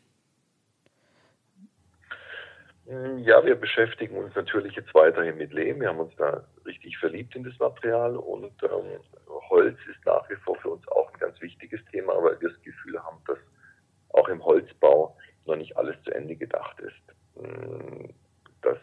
Hm, 2.86 3.18
ja, 3.18 3.44
wir 3.44 3.56
beschäftigen 3.56 4.16
uns 4.16 4.34
natürlich 4.34 4.74
jetzt 4.76 4.94
weiterhin 4.94 5.36
mit 5.36 5.52
Lehm. 5.52 5.80
Wir 5.80 5.88
haben 5.88 6.00
uns 6.00 6.14
da 6.16 6.44
richtig 6.64 6.96
verliebt 6.98 7.34
in 7.34 7.44
das 7.44 7.58
Material 7.58 8.16
und 8.16 8.52
ähm, 8.62 9.00
Holz 9.48 9.78
ist 9.90 10.04
nach 10.06 10.28
wie 10.30 10.36
vor 10.36 10.56
für 10.56 10.70
uns 10.70 10.86
auch 10.88 11.12
ein 11.12 11.18
ganz 11.18 11.40
wichtiges 11.40 11.80
Thema, 11.90 12.14
weil 12.22 12.40
wir 12.40 12.50
das 12.50 12.62
Gefühl 12.62 13.02
haben, 13.02 13.18
dass 13.26 13.38
auch 14.10 14.28
im 14.28 14.44
Holzbau 14.44 15.16
noch 15.46 15.56
nicht 15.56 15.76
alles 15.76 15.96
zu 16.04 16.10
Ende 16.12 16.36
gedacht 16.36 16.78
ist. 16.80 16.94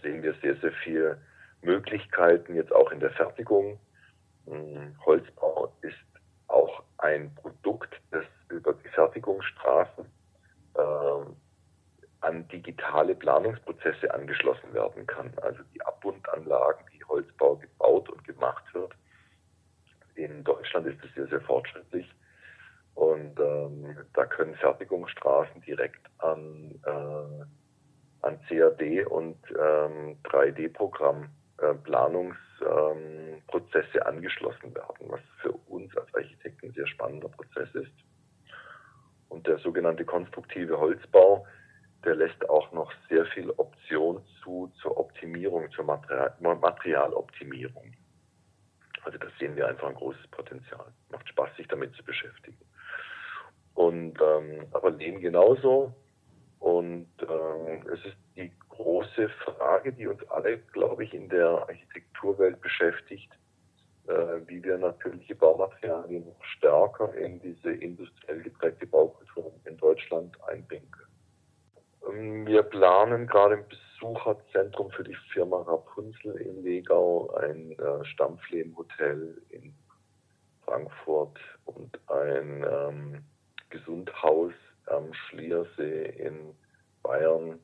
Sehen 0.02 0.24
wir 0.24 0.34
sehr, 0.42 0.56
sehr 0.58 0.72
viele 0.84 1.18
Möglichkeiten 1.62 2.56
jetzt 2.56 2.72
auch 2.72 2.92
in 2.92 3.00
der 3.00 3.12
Fertigung. 3.12 3.80
Hm, 4.46 4.96
Holzbau 5.06 5.74
ist 5.82 5.96
auch 6.48 6.84
ein 6.98 7.34
Produkt, 7.36 8.00
das 8.12 8.26
über 8.50 8.74
die 8.74 8.90
Fertigungsstraßen 8.90 10.06
äh, 10.76 11.26
an 12.22 12.48
digitale 12.50 13.16
Planungsprozesse 13.16 14.14
angeschlossen 14.14 14.74
werden 14.74 15.06
kann. 15.08 15.32
Also 15.42 15.64
die 15.74 15.82
Abbundanlagen, 15.82 16.86
die 16.94 17.04
Holzbau 17.06 17.56
gebaut 17.56 18.10
und 18.10 18.24
gemacht 18.24 18.64
wird. 18.74 18.94
In 20.16 20.44
Deutschland 20.44 20.88
ist 20.88 21.04
es 21.04 21.14
sehr, 21.16 21.28
sehr 21.28 21.42
fortschrittlich. 21.42 22.08
Und 22.94 23.40
ähm, 23.40 23.98
da 24.14 24.26
können 24.26 24.56
Fertigungsstraßen 24.56 25.62
direkt 25.62 26.06
an, 26.20 26.80
äh, 26.86 26.90
an 28.32 28.40
CAD 28.48 29.06
und 29.08 29.38
ähm, 29.52 30.18
3D-Programm 30.24 31.30
äh, 31.58 31.74
Planungsprozesse 31.76 33.98
ähm, 33.98 34.04
angeschlossen 34.06 34.74
werden, 34.76 35.08
was 35.08 35.22
für 35.42 35.52
uns 35.68 35.96
als 35.98 36.14
Architekten 36.14 36.68
ein 36.68 36.74
sehr 36.74 36.88
spannender 36.88 37.30
Prozess 37.30 37.74
ist. 37.76 37.92
Und 39.30 39.48
der 39.48 39.58
sogenannte 39.60 40.04
konstruktive 40.06 40.80
Holzbau 40.80 41.46
der 42.04 42.16
lässt 42.16 42.50
auch 42.50 42.72
noch 42.72 42.92
sehr 43.10 43.26
viel 43.28 43.50
Option 43.52 44.24
zu 44.42 44.72
zur 44.82 44.98
Optimierung, 44.98 45.72
zur 45.72 45.86
Material, 45.86 46.36
Materialoptimierung. 46.40 47.94
Also 49.04 49.18
da 49.18 49.28
sehen 49.40 49.56
wir 49.56 49.68
einfach 49.68 49.88
ein 49.88 49.96
großes 49.96 50.28
Potenzial. 50.28 50.86
Macht 51.10 51.28
Spaß, 51.30 51.56
sich 51.58 51.68
damit 51.68 51.96
zu 51.96 52.04
beschäftigen. 52.04 52.58
Und 53.74 54.20
ähm, 54.22 54.68
aber 54.72 54.92
Lehm 54.92 55.20
genauso. 55.20 55.94
Und 56.62 57.10
ähm, 57.28 57.88
es 57.92 58.06
ist 58.06 58.18
die 58.36 58.52
große 58.70 59.30
Frage, 59.44 59.92
die 59.94 60.06
uns 60.06 60.22
alle, 60.30 60.60
glaube 60.60 61.04
ich, 61.04 61.14
in 61.14 61.28
der 61.28 61.48
Architekturwelt 61.48 62.62
beschäftigt, 62.62 63.32
äh, 64.08 64.42
wie 64.46 64.64
wir 64.64 64.78
natürliche 64.78 65.34
Baumaterialien 65.34 66.24
noch 66.24 66.44
stärker 66.44 67.16
in 67.16 67.42
diese 67.42 67.72
industriell 67.72 68.44
geprägte 68.44 68.86
Baukultur 68.86 69.52
in 69.66 69.76
Deutschland 69.78 70.38
einbringen 70.44 70.90
können. 70.92 72.16
Ähm, 72.16 72.46
wir 72.46 72.62
planen 72.62 73.26
gerade 73.26 73.56
im 73.56 73.66
Besucherzentrum 73.68 74.92
für 74.92 75.04
die 75.04 75.18
Firma 75.34 75.64
Rapunzel 75.64 76.36
in 76.36 76.62
Legau 76.62 77.34
ein 77.38 77.72
äh, 77.72 78.06
Stammflehmhotel 78.06 79.42
in 79.50 79.74
Frankfurt 80.64 81.40
und 81.66 82.00
ein 82.08 82.64
ähm, 82.70 83.24
Gesundhaus 83.72 84.54
am 84.92 85.14
Schliersee 85.14 86.06
in 86.18 86.56
Bayern 87.04 87.60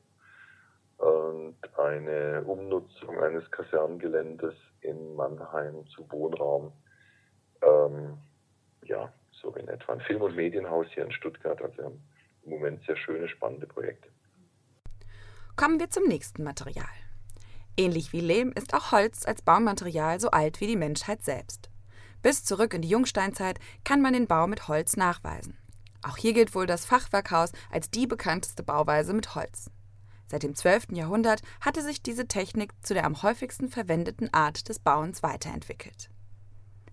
und 0.98 1.56
eine 1.78 2.42
Umnutzung 2.44 3.18
eines 3.20 3.48
Kasernengeländes 3.50 4.54
in 4.80 5.14
Mannheim 5.14 5.86
zu 5.88 6.10
Wohnraum. 6.10 6.72
Ähm, 7.62 8.18
ja, 8.84 9.12
so 9.30 9.54
in 9.54 9.68
etwa 9.68 9.92
ein 9.92 10.00
Film- 10.00 10.22
und 10.22 10.34
Medienhaus 10.34 10.86
hier 10.94 11.04
in 11.04 11.12
Stuttgart. 11.12 11.60
Also 11.62 11.82
im 11.82 12.50
Moment 12.50 12.82
sehr 12.84 12.96
schöne, 12.96 13.28
spannende 13.28 13.66
Projekte. 13.66 14.08
Kommen 15.56 15.78
wir 15.78 15.90
zum 15.90 16.04
nächsten 16.04 16.42
Material. 16.42 16.86
Ähnlich 17.76 18.12
wie 18.12 18.20
Lehm 18.20 18.52
ist 18.56 18.74
auch 18.74 18.90
Holz 18.90 19.24
als 19.26 19.42
Baumaterial 19.42 20.18
so 20.18 20.30
alt 20.30 20.60
wie 20.60 20.66
die 20.66 20.76
Menschheit 20.76 21.22
selbst. 21.22 21.70
Bis 22.22 22.44
zurück 22.44 22.74
in 22.74 22.82
die 22.82 22.88
Jungsteinzeit 22.88 23.60
kann 23.84 24.02
man 24.02 24.12
den 24.12 24.26
Bau 24.26 24.48
mit 24.48 24.66
Holz 24.66 24.96
nachweisen. 24.96 25.56
Auch 26.08 26.16
hier 26.16 26.32
gilt 26.32 26.54
wohl 26.54 26.66
das 26.66 26.86
Fachwerkhaus 26.86 27.52
als 27.70 27.90
die 27.90 28.06
bekannteste 28.06 28.62
Bauweise 28.62 29.12
mit 29.12 29.34
Holz. 29.34 29.70
Seit 30.26 30.42
dem 30.42 30.54
12. 30.54 30.92
Jahrhundert 30.92 31.42
hatte 31.60 31.82
sich 31.82 32.02
diese 32.02 32.26
Technik 32.26 32.72
zu 32.82 32.94
der 32.94 33.04
am 33.04 33.22
häufigsten 33.22 33.68
verwendeten 33.68 34.32
Art 34.32 34.68
des 34.68 34.78
Bauens 34.78 35.22
weiterentwickelt. 35.22 36.10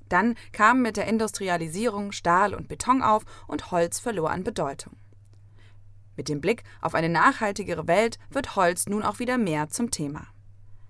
Dann 0.09 0.35
kamen 0.51 0.81
mit 0.81 0.97
der 0.97 1.07
Industrialisierung 1.07 2.11
Stahl 2.11 2.53
und 2.53 2.67
Beton 2.67 3.01
auf 3.01 3.23
und 3.47 3.71
Holz 3.71 3.99
verlor 3.99 4.31
an 4.31 4.43
Bedeutung. 4.43 4.95
Mit 6.17 6.29
dem 6.29 6.41
Blick 6.41 6.63
auf 6.81 6.93
eine 6.93 7.09
nachhaltigere 7.09 7.87
Welt 7.87 8.19
wird 8.29 8.55
Holz 8.55 8.85
nun 8.85 9.03
auch 9.03 9.19
wieder 9.19 9.37
mehr 9.37 9.69
zum 9.69 9.91
Thema. 9.91 10.27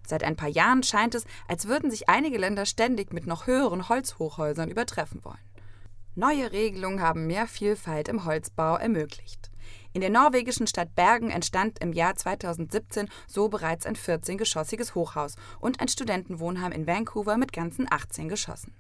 Seit 0.08 0.24
ein 0.24 0.36
paar 0.36 0.50
Jahren 0.50 0.84
scheint 0.84 1.16
es, 1.16 1.26
als 1.48 1.68
würden 1.68 1.90
sich 1.90 2.10
einige 2.10 2.38
Länder 2.38 2.66
ständig 2.66 3.14
mit 3.14 3.26
noch 3.28 3.48
höheren 3.48 3.90
Holzhochhäusern 3.90 4.70
übertreffen 4.70 5.24
wollen. 5.24 5.45
Neue 6.18 6.54
Regelungen 6.54 7.02
haben 7.02 7.28
mehr 7.28 7.46
Vielfalt 7.46 8.08
im 8.08 8.24
Holzbau 8.24 8.78
ermöglicht. 8.78 9.52
In 9.92 10.00
der 10.00 10.10
norwegischen 10.10 10.66
Stadt 10.66 10.96
Bergen 10.96 11.30
entstand 11.30 11.80
im 11.80 11.92
Jahr 11.92 12.16
2017 12.16 13.10
so 13.28 13.50
bereits 13.50 13.86
ein 13.86 13.98
14-geschossiges 13.98 14.96
Hochhaus 14.96 15.36
und 15.60 15.82
ein 15.82 15.90
Studentenwohnheim 15.90 16.72
in 16.72 16.88
Vancouver 16.88 17.36
mit 17.36 17.52
ganzen 17.52 17.86
18 17.92 18.30
Geschossen. 18.30 18.74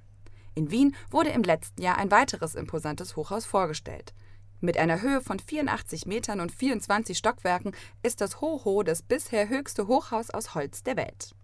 In 0.55 0.71
Wien 0.71 0.95
wurde 1.11 1.31
im 1.31 1.43
letzten 1.43 1.81
Jahr 1.81 1.97
ein 1.97 2.09
weiteres 2.09 2.55
imposantes 2.55 3.17
Hochhaus 3.17 3.45
vorgestellt. 3.45 4.13
Mit 4.61 4.77
einer 4.77 5.01
Höhe 5.01 5.19
von 5.19 5.37
84 5.37 6.05
Metern 6.05 6.39
und 6.39 6.53
24 6.53 7.17
Stockwerken 7.17 7.75
ist 8.01 8.21
das 8.21 8.39
Hoho 8.39 8.81
das 8.83 9.01
bisher 9.01 9.49
höchste 9.49 9.87
Hochhaus 9.87 10.29
aus 10.29 10.55
Holz 10.55 10.83
der 10.83 10.95
Welt. 10.95 11.35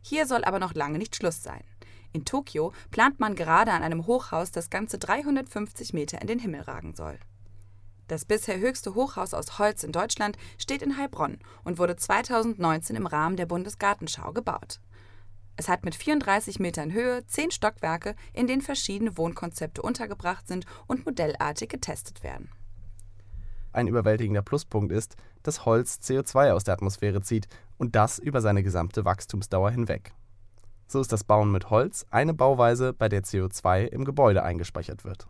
Hier 0.00 0.26
soll 0.26 0.44
aber 0.44 0.60
noch 0.60 0.74
lange 0.74 0.98
nicht 0.98 1.16
Schluss 1.16 1.42
sein. 1.42 1.64
In 2.12 2.24
Tokio 2.24 2.72
plant 2.90 3.20
man 3.20 3.36
gerade 3.36 3.72
an 3.72 3.82
einem 3.82 4.06
Hochhaus, 4.06 4.50
das 4.50 4.70
ganze 4.70 4.98
350 4.98 5.92
Meter 5.92 6.20
in 6.20 6.26
den 6.26 6.38
Himmel 6.38 6.62
ragen 6.62 6.94
soll. 6.94 7.18
Das 8.08 8.24
bisher 8.24 8.58
höchste 8.58 8.96
Hochhaus 8.96 9.34
aus 9.34 9.60
Holz 9.60 9.84
in 9.84 9.92
Deutschland 9.92 10.36
steht 10.58 10.82
in 10.82 10.96
Heilbronn 10.96 11.38
und 11.62 11.78
wurde 11.78 11.94
2019 11.94 12.96
im 12.96 13.06
Rahmen 13.06 13.36
der 13.36 13.46
Bundesgartenschau 13.46 14.32
gebaut. 14.32 14.80
Es 15.54 15.68
hat 15.68 15.84
mit 15.84 15.94
34 15.94 16.58
Metern 16.58 16.92
Höhe 16.92 17.24
zehn 17.26 17.52
Stockwerke, 17.52 18.16
in 18.32 18.48
denen 18.48 18.62
verschiedene 18.62 19.16
Wohnkonzepte 19.16 19.82
untergebracht 19.82 20.48
sind 20.48 20.66
und 20.88 21.06
modellartig 21.06 21.68
getestet 21.68 22.24
werden. 22.24 22.50
Ein 23.72 23.86
überwältigender 23.86 24.42
Pluspunkt 24.42 24.90
ist, 24.90 25.16
dass 25.44 25.64
Holz 25.64 26.00
CO2 26.02 26.52
aus 26.52 26.64
der 26.64 26.74
Atmosphäre 26.74 27.22
zieht 27.22 27.46
und 27.78 27.94
das 27.94 28.18
über 28.18 28.40
seine 28.40 28.64
gesamte 28.64 29.04
Wachstumsdauer 29.04 29.70
hinweg. 29.70 30.12
So 30.90 31.00
ist 31.00 31.12
das 31.12 31.22
Bauen 31.22 31.52
mit 31.52 31.70
Holz 31.70 32.04
eine 32.10 32.34
Bauweise, 32.34 32.92
bei 32.92 33.08
der 33.08 33.22
CO2 33.22 33.84
im 33.84 34.04
Gebäude 34.04 34.42
eingespeichert 34.42 35.04
wird. 35.04 35.28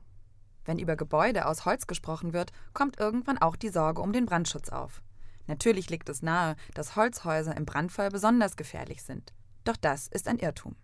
Wenn 0.64 0.78
über 0.78 0.96
Gebäude 0.96 1.44
aus 1.44 1.66
Holz 1.66 1.86
gesprochen 1.86 2.32
wird, 2.32 2.50
kommt 2.72 2.98
irgendwann 2.98 3.36
auch 3.36 3.56
die 3.56 3.68
Sorge 3.68 4.00
um 4.00 4.14
den 4.14 4.24
Brandschutz 4.24 4.70
auf. 4.70 5.02
Natürlich 5.48 5.90
liegt 5.90 6.08
es 6.08 6.22
nahe, 6.22 6.56
dass 6.72 6.96
Holzhäuser 6.96 7.54
im 7.58 7.66
Brandfall 7.66 8.08
besonders 8.08 8.56
gefährlich 8.56 9.02
sind. 9.02 9.34
Doch 9.64 9.76
das 9.76 10.08
ist 10.08 10.28
ein 10.28 10.38
Irrtum. 10.38 10.76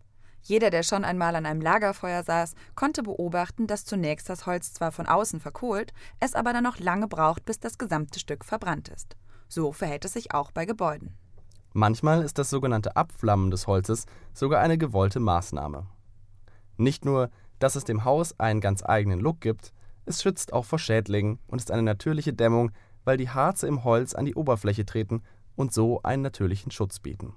Jeder, 0.42 0.68
der 0.68 0.82
schon 0.82 1.06
einmal 1.06 1.36
an 1.36 1.46
einem 1.46 1.62
Lagerfeuer 1.62 2.22
saß, 2.22 2.54
konnte 2.74 3.02
beobachten, 3.02 3.66
dass 3.66 3.86
zunächst 3.86 4.28
das 4.28 4.44
Holz 4.44 4.74
zwar 4.74 4.92
von 4.92 5.06
außen 5.06 5.40
verkohlt, 5.40 5.94
es 6.20 6.34
aber 6.34 6.52
dann 6.52 6.64
noch 6.64 6.78
lange 6.78 7.08
braucht, 7.08 7.46
bis 7.46 7.58
das 7.58 7.78
gesamte 7.78 8.20
Stück 8.20 8.44
verbrannt 8.44 8.90
ist. 8.90 9.16
So 9.48 9.72
verhält 9.72 10.04
es 10.04 10.12
sich 10.12 10.34
auch 10.34 10.50
bei 10.50 10.66
Gebäuden. 10.66 11.16
Manchmal 11.78 12.22
ist 12.22 12.38
das 12.38 12.48
sogenannte 12.48 12.96
Abflammen 12.96 13.50
des 13.50 13.66
Holzes 13.66 14.06
sogar 14.32 14.62
eine 14.62 14.78
gewollte 14.78 15.20
Maßnahme. 15.20 15.86
Nicht 16.78 17.04
nur, 17.04 17.28
dass 17.58 17.76
es 17.76 17.84
dem 17.84 18.06
Haus 18.06 18.40
einen 18.40 18.62
ganz 18.62 18.82
eigenen 18.82 19.20
Look 19.20 19.42
gibt, 19.42 19.74
es 20.06 20.22
schützt 20.22 20.54
auch 20.54 20.64
vor 20.64 20.78
Schädlingen 20.78 21.38
und 21.46 21.58
ist 21.58 21.70
eine 21.70 21.82
natürliche 21.82 22.32
Dämmung, 22.32 22.70
weil 23.04 23.18
die 23.18 23.28
Harze 23.28 23.66
im 23.66 23.84
Holz 23.84 24.14
an 24.14 24.24
die 24.24 24.34
Oberfläche 24.34 24.86
treten 24.86 25.22
und 25.54 25.74
so 25.74 26.00
einen 26.02 26.22
natürlichen 26.22 26.72
Schutz 26.72 26.98
bieten. 26.98 27.34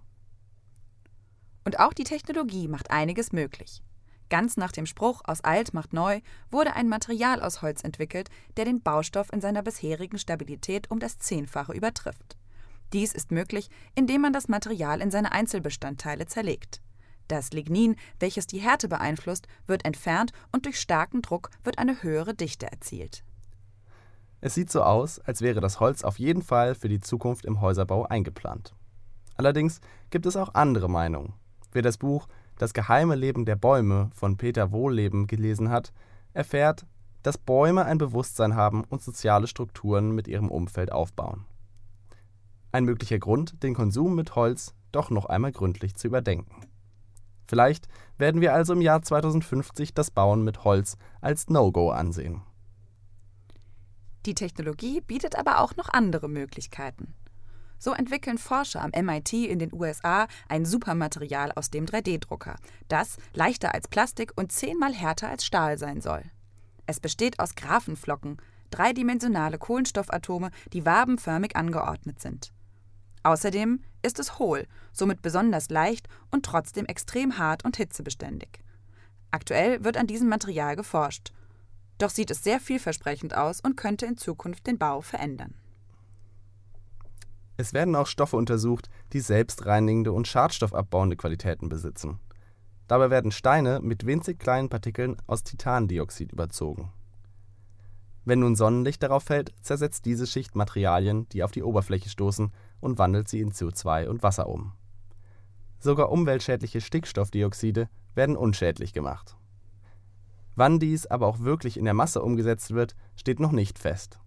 Und 1.65 1.81
auch 1.81 1.91
die 1.91 2.05
Technologie 2.05 2.69
macht 2.69 2.91
einiges 2.91 3.33
möglich. 3.33 3.83
Ganz 4.29 4.55
nach 4.55 4.71
dem 4.71 4.85
Spruch 4.85 5.19
aus 5.25 5.43
alt 5.43 5.73
macht 5.73 5.91
neu 5.91 6.21
wurde 6.49 6.77
ein 6.77 6.87
Material 6.87 7.41
aus 7.41 7.61
Holz 7.61 7.83
entwickelt, 7.83 8.29
der 8.55 8.63
den 8.63 8.81
Baustoff 8.81 9.33
in 9.33 9.41
seiner 9.41 9.63
bisherigen 9.63 10.17
Stabilität 10.17 10.89
um 10.89 10.99
das 10.99 11.17
Zehnfache 11.17 11.73
übertrifft. 11.73 12.38
Dies 12.93 13.13
ist 13.13 13.31
möglich, 13.31 13.69
indem 13.95 14.21
man 14.21 14.33
das 14.33 14.47
Material 14.47 15.01
in 15.01 15.11
seine 15.11 15.31
Einzelbestandteile 15.31 16.25
zerlegt. 16.25 16.81
Das 17.27 17.51
Lignin, 17.51 17.95
welches 18.19 18.47
die 18.47 18.57
Härte 18.59 18.87
beeinflusst, 18.87 19.47
wird 19.67 19.85
entfernt 19.85 20.31
und 20.51 20.65
durch 20.65 20.79
starken 20.79 21.21
Druck 21.21 21.51
wird 21.63 21.77
eine 21.77 22.01
höhere 22.01 22.33
Dichte 22.33 22.71
erzielt. 22.71 23.23
Es 24.41 24.55
sieht 24.55 24.71
so 24.71 24.81
aus, 24.81 25.19
als 25.19 25.41
wäre 25.41 25.59
das 25.59 25.79
Holz 25.79 26.03
auf 26.03 26.17
jeden 26.17 26.41
Fall 26.41 26.73
für 26.73 26.89
die 26.89 27.01
Zukunft 27.01 27.45
im 27.45 27.61
Häuserbau 27.61 28.05
eingeplant. 28.05 28.73
Allerdings 29.35 29.79
gibt 30.09 30.25
es 30.25 30.35
auch 30.35 30.55
andere 30.55 30.89
Meinungen. 30.89 31.33
Wer 31.71 31.81
das 31.81 31.97
Buch 31.97 32.27
Das 32.57 32.73
geheime 32.73 33.15
Leben 33.15 33.45
der 33.45 33.55
Bäume 33.55 34.09
von 34.13 34.35
Peter 34.35 34.73
Wohlleben 34.73 35.27
gelesen 35.27 35.69
hat, 35.69 35.93
erfährt, 36.33 36.85
dass 37.23 37.37
Bäume 37.37 37.85
ein 37.85 37.97
Bewusstsein 37.97 38.55
haben 38.55 38.83
und 38.83 39.01
soziale 39.01 39.47
Strukturen 39.47 40.11
mit 40.11 40.27
ihrem 40.27 40.49
Umfeld 40.49 40.91
aufbauen. 40.91 41.45
Ein 42.71 42.85
möglicher 42.85 43.19
Grund, 43.19 43.63
den 43.63 43.73
Konsum 43.73 44.15
mit 44.15 44.35
Holz 44.35 44.75
doch 44.91 45.09
noch 45.09 45.25
einmal 45.25 45.51
gründlich 45.51 45.95
zu 45.95 46.07
überdenken. 46.07 46.67
Vielleicht 47.47 47.87
werden 48.17 48.41
wir 48.41 48.53
also 48.53 48.73
im 48.73 48.81
Jahr 48.81 49.01
2050 49.01 49.93
das 49.93 50.11
Bauen 50.11 50.43
mit 50.43 50.63
Holz 50.63 50.97
als 51.19 51.49
No-Go 51.49 51.89
ansehen. 51.89 52.43
Die 54.25 54.35
Technologie 54.35 55.01
bietet 55.01 55.35
aber 55.35 55.59
auch 55.59 55.75
noch 55.75 55.89
andere 55.89 56.27
Möglichkeiten. 56.27 57.15
So 57.79 57.93
entwickeln 57.93 58.37
Forscher 58.37 58.83
am 58.83 58.91
MIT 58.91 59.33
in 59.33 59.57
den 59.57 59.73
USA 59.73 60.27
ein 60.49 60.65
Supermaterial 60.65 61.51
aus 61.53 61.71
dem 61.71 61.85
3D-Drucker, 61.85 62.57
das 62.89 63.17
leichter 63.33 63.73
als 63.73 63.87
Plastik 63.87 64.33
und 64.35 64.51
zehnmal 64.51 64.93
härter 64.93 65.29
als 65.29 65.45
Stahl 65.45 65.77
sein 65.77 66.01
soll. 66.01 66.23
Es 66.85 66.99
besteht 66.99 67.39
aus 67.39 67.55
Graphenflocken, 67.55 68.37
dreidimensionale 68.69 69.57
Kohlenstoffatome, 69.57 70.51
die 70.73 70.85
wabenförmig 70.85 71.55
angeordnet 71.55 72.21
sind. 72.21 72.51
Außerdem 73.29 73.79
ist 74.01 74.17
es 74.17 74.39
hohl, 74.39 74.65
somit 74.91 75.21
besonders 75.21 75.69
leicht 75.69 76.09
und 76.31 76.43
trotzdem 76.43 76.87
extrem 76.87 77.37
hart 77.37 77.63
und 77.63 77.77
hitzebeständig. 77.77 78.49
Aktuell 79.29 79.83
wird 79.83 79.97
an 79.97 80.07
diesem 80.07 80.29
Material 80.29 80.75
geforscht. 80.75 81.31
Doch 81.99 82.09
sieht 82.09 82.31
es 82.31 82.43
sehr 82.43 82.59
vielversprechend 82.59 83.37
aus 83.37 83.61
und 83.61 83.77
könnte 83.77 84.07
in 84.07 84.17
Zukunft 84.17 84.65
den 84.65 84.79
Bau 84.79 85.01
verändern. 85.01 85.53
Es 87.55 87.71
werden 87.71 87.95
auch 87.95 88.07
Stoffe 88.07 88.35
untersucht, 88.35 88.89
die 89.13 89.19
selbstreinigende 89.19 90.11
und 90.11 90.27
schadstoffabbauende 90.27 91.15
Qualitäten 91.15 91.69
besitzen. 91.69 92.19
Dabei 92.87 93.11
werden 93.11 93.29
Steine 93.29 93.79
mit 93.79 94.07
winzig 94.07 94.39
kleinen 94.39 94.69
Partikeln 94.69 95.17
aus 95.27 95.43
Titandioxid 95.43 96.31
überzogen. 96.31 96.91
Wenn 98.25 98.39
nun 98.39 98.55
Sonnenlicht 98.55 99.03
darauf 99.03 99.23
fällt, 99.23 99.53
zersetzt 99.61 100.05
diese 100.05 100.25
Schicht 100.25 100.55
Materialien, 100.55 101.29
die 101.29 101.43
auf 101.43 101.51
die 101.51 101.61
Oberfläche 101.61 102.09
stoßen, 102.09 102.51
und 102.79 102.97
wandelt 102.97 103.27
sie 103.29 103.41
in 103.41 103.51
CO2 103.51 104.07
und 104.07 104.23
Wasser 104.23 104.47
um. 104.47 104.73
Sogar 105.79 106.11
umweltschädliche 106.11 106.81
Stickstoffdioxide 106.81 107.89
werden 108.15 108.35
unschädlich 108.35 108.93
gemacht. 108.93 109.37
Wann 110.55 110.79
dies 110.79 111.05
aber 111.05 111.27
auch 111.27 111.39
wirklich 111.39 111.77
in 111.77 111.85
der 111.85 111.93
Masse 111.93 112.21
umgesetzt 112.21 112.71
wird, 112.71 112.95
steht 113.15 113.39
noch 113.39 113.53
nicht 113.53 113.79
fest. 113.79 114.19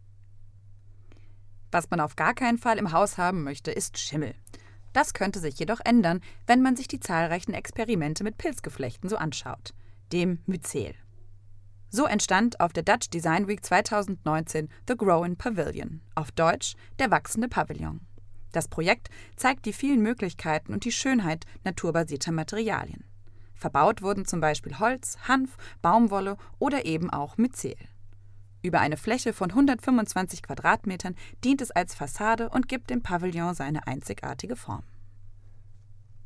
Was 1.71 1.91
man 1.91 2.01
auf 2.01 2.17
gar 2.17 2.35
keinen 2.35 2.59
Fall 2.59 2.79
im 2.79 2.93
Haus 2.93 3.19
haben 3.19 3.43
möchte, 3.45 3.71
ist 3.71 3.99
Schimmel. 3.99 4.35
Das 4.93 5.15
könnte 5.15 5.41
sich 5.41 5.59
jedoch 5.59 5.81
ändern, 5.85 6.21
wenn 6.47 6.63
man 6.63 6.77
sich 6.77 6.89
die 6.89 7.01
zahlreichen 7.01 7.55
Experimente 7.55 8.25
mit 8.25 8.39
Pilzgeflechten 8.39 9.09
so 9.09 9.17
anschaut, 9.17 9.75
dem 10.13 10.39
Myzel. 10.47 10.95
So 11.91 12.07
entstand 12.07 12.61
auf 12.61 12.73
der 12.73 12.83
Dutch 12.83 13.11
Design 13.11 13.49
Week 13.49 13.63
2019 13.63 14.69
The 14.89 14.97
Growing 14.97 15.37
Pavilion, 15.37 16.01
auf 16.15 16.33
Deutsch 16.33 16.75
der 16.99 17.11
wachsende 17.11 17.49
Pavillon. 17.49 18.01
Das 18.53 18.69
Projekt 18.69 19.09
zeigt 19.37 19.67
die 19.67 19.73
vielen 19.73 20.03
Möglichkeiten 20.03 20.73
und 20.73 20.85
die 20.85 20.93
Schönheit 20.93 21.47
naturbasierter 21.65 22.33
Materialien. 22.33 23.05
Verbaut 23.55 24.03
wurden 24.03 24.27
zum 24.27 24.41
Beispiel 24.41 24.79
Holz, 24.79 25.17
Hanf, 25.27 25.57
Baumwolle 25.81 26.37
oder 26.59 26.85
eben 26.85 27.11
auch 27.11 27.39
Myzel. 27.39 27.77
Über 28.63 28.81
eine 28.81 28.97
Fläche 28.97 29.33
von 29.33 29.51
125 29.51 30.43
Quadratmetern 30.43 31.17
dient 31.43 31.61
es 31.61 31.71
als 31.71 31.95
Fassade 31.95 32.49
und 32.51 32.69
gibt 32.69 32.91
dem 32.91 33.03
Pavillon 33.03 33.55
seine 33.55 33.87
einzigartige 33.87 34.57
Form. 34.57 34.85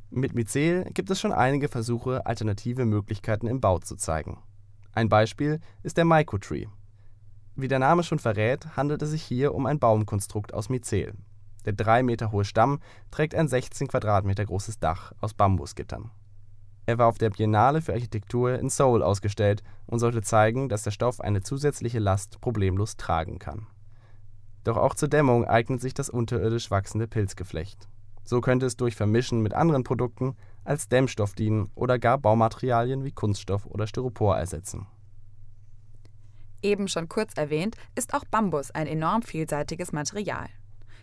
Mit 0.09 0.35
Myzel 0.35 0.85
gibt 0.93 1.09
es 1.09 1.19
schon 1.19 1.33
einige 1.33 1.67
Versuche, 1.67 2.25
alternative 2.25 2.85
Möglichkeiten 2.85 3.47
im 3.47 3.59
Bau 3.59 3.79
zu 3.79 3.95
zeigen. 3.95 4.37
Ein 4.93 5.09
Beispiel 5.09 5.59
ist 5.83 5.97
der 5.97 6.05
Mycotree. 6.05 6.67
Wie 7.55 7.67
der 7.67 7.79
Name 7.79 8.03
schon 8.03 8.19
verrät, 8.19 8.77
handelt 8.77 9.01
es 9.01 9.09
sich 9.09 9.23
hier 9.23 9.53
um 9.53 9.65
ein 9.65 9.79
Baumkonstrukt 9.79 10.53
aus 10.53 10.69
Myzel. 10.69 11.13
Der 11.65 11.73
drei 11.73 12.03
Meter 12.03 12.31
hohe 12.31 12.45
Stamm 12.45 12.79
trägt 13.11 13.35
ein 13.35 13.47
16 13.47 13.87
Quadratmeter 13.87 14.45
großes 14.45 14.79
Dach 14.79 15.11
aus 15.19 15.33
Bambusgittern. 15.33 16.11
Er 16.85 16.97
war 16.97 17.07
auf 17.07 17.17
der 17.17 17.29
Biennale 17.29 17.81
für 17.81 17.93
Architektur 17.93 18.57
in 18.57 18.69
Seoul 18.69 19.03
ausgestellt 19.03 19.61
und 19.87 19.99
sollte 19.99 20.21
zeigen, 20.21 20.69
dass 20.69 20.83
der 20.83 20.91
Stoff 20.91 21.19
eine 21.19 21.41
zusätzliche 21.41 21.99
Last 21.99 22.39
problemlos 22.39 22.95
tragen 22.95 23.39
kann. 23.39 23.67
Doch 24.63 24.77
auch 24.77 24.95
zur 24.95 25.09
Dämmung 25.09 25.45
eignet 25.45 25.81
sich 25.81 25.93
das 25.93 26.09
unterirdisch 26.09 26.71
wachsende 26.71 27.07
Pilzgeflecht. 27.07 27.89
So 28.23 28.41
könnte 28.41 28.65
es 28.65 28.77
durch 28.77 28.95
Vermischen 28.95 29.41
mit 29.41 29.53
anderen 29.53 29.83
Produkten 29.83 30.35
als 30.63 30.87
Dämmstoff 30.87 31.33
dienen 31.33 31.71
oder 31.75 31.99
gar 31.99 32.17
Baumaterialien 32.17 33.03
wie 33.03 33.11
Kunststoff 33.11 33.65
oder 33.65 33.87
Styropor 33.87 34.37
ersetzen. 34.37 34.87
Eben 36.61 36.87
schon 36.87 37.07
kurz 37.07 37.33
erwähnt, 37.35 37.75
ist 37.95 38.13
auch 38.13 38.25
Bambus 38.25 38.71
ein 38.71 38.87
enorm 38.87 39.21
vielseitiges 39.21 39.91
Material. 39.91 40.47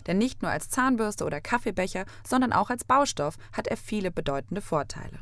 Denn 0.07 0.19
nicht 0.19 0.43
nur 0.43 0.51
als 0.51 0.69
Zahnbürste 0.69 1.25
oder 1.25 1.41
Kaffeebecher, 1.41 2.05
sondern 2.27 2.53
auch 2.53 2.71
als 2.71 2.85
Baustoff 2.85 3.37
hat 3.53 3.67
er 3.69 3.77
viele 3.77 4.11
bedeutende 4.11 4.61
Vorteile. 4.61 5.21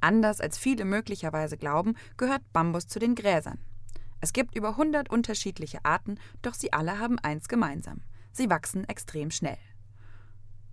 Anders 0.00 0.40
als 0.40 0.58
viele 0.58 0.84
möglicherweise 0.84 1.56
glauben, 1.56 1.94
gehört 2.16 2.42
Bambus 2.52 2.86
zu 2.86 2.98
den 2.98 3.14
Gräsern. 3.14 3.58
Es 4.20 4.32
gibt 4.32 4.54
über 4.54 4.70
100 4.70 5.10
unterschiedliche 5.10 5.84
Arten, 5.84 6.18
doch 6.42 6.54
sie 6.54 6.72
alle 6.72 6.98
haben 6.98 7.18
eins 7.18 7.48
gemeinsam. 7.48 8.02
Sie 8.32 8.50
wachsen 8.50 8.88
extrem 8.88 9.30
schnell. 9.30 9.58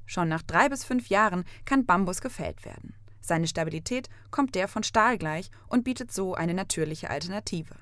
Schon 0.06 0.28
nach 0.28 0.42
drei 0.42 0.68
bis 0.68 0.84
fünf 0.84 1.08
Jahren 1.08 1.46
kann 1.64 1.86
Bambus 1.86 2.22
gefällt 2.22 2.66
werden. 2.66 2.96
Seine 3.22 3.48
Stabilität 3.48 4.10
kommt 4.32 4.56
der 4.56 4.68
von 4.68 4.84
Stahl 4.84 5.18
gleich 5.18 5.52
und 5.68 5.84
bietet 5.84 6.12
so 6.12 6.34
eine 6.34 6.54
natürliche 6.54 7.10
Alternative. 7.10 7.76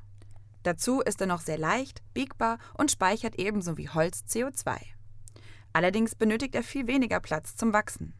Dazu 0.63 1.01
ist 1.01 1.21
er 1.21 1.27
noch 1.27 1.41
sehr 1.41 1.57
leicht, 1.57 2.03
biegbar 2.13 2.59
und 2.77 2.91
speichert 2.91 3.39
ebenso 3.39 3.77
wie 3.77 3.89
Holz 3.89 4.25
CO2. 4.27 4.77
Allerdings 5.73 6.15
benötigt 6.15 6.55
er 6.55 6.63
viel 6.63 6.87
weniger 6.87 7.19
Platz 7.19 7.55
zum 7.55 7.73
Wachsen. 7.73 8.13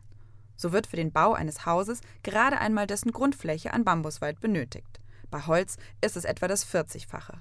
So 0.55 0.71
wird 0.71 0.87
für 0.87 0.97
den 0.97 1.11
Bau 1.11 1.33
eines 1.33 1.65
Hauses 1.65 2.01
gerade 2.21 2.59
einmal 2.59 2.85
dessen 2.85 3.11
Grundfläche 3.11 3.73
an 3.73 3.85
Bambuswald 3.85 4.39
benötigt. 4.39 4.99
Bei 5.31 5.45
Holz 5.45 5.77
ist 6.01 6.17
es 6.17 6.25
etwa 6.25 6.47
das 6.47 6.67
40-fache. 6.67 7.39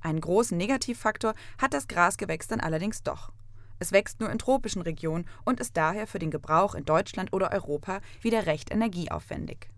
Einen 0.00 0.20
großen 0.20 0.56
Negativfaktor 0.56 1.34
hat 1.58 1.74
das 1.74 1.88
Grasgewächs 1.88 2.46
dann 2.46 2.60
allerdings 2.60 3.02
doch. 3.02 3.32
Es 3.78 3.92
wächst 3.92 4.20
nur 4.20 4.30
in 4.30 4.38
tropischen 4.38 4.82
Regionen 4.82 5.26
und 5.44 5.60
ist 5.60 5.76
daher 5.76 6.06
für 6.06 6.18
den 6.18 6.30
Gebrauch 6.30 6.74
in 6.74 6.84
Deutschland 6.84 7.32
oder 7.32 7.52
Europa 7.52 8.00
wieder 8.22 8.46
recht 8.46 8.70
energieaufwendig. 8.70 9.68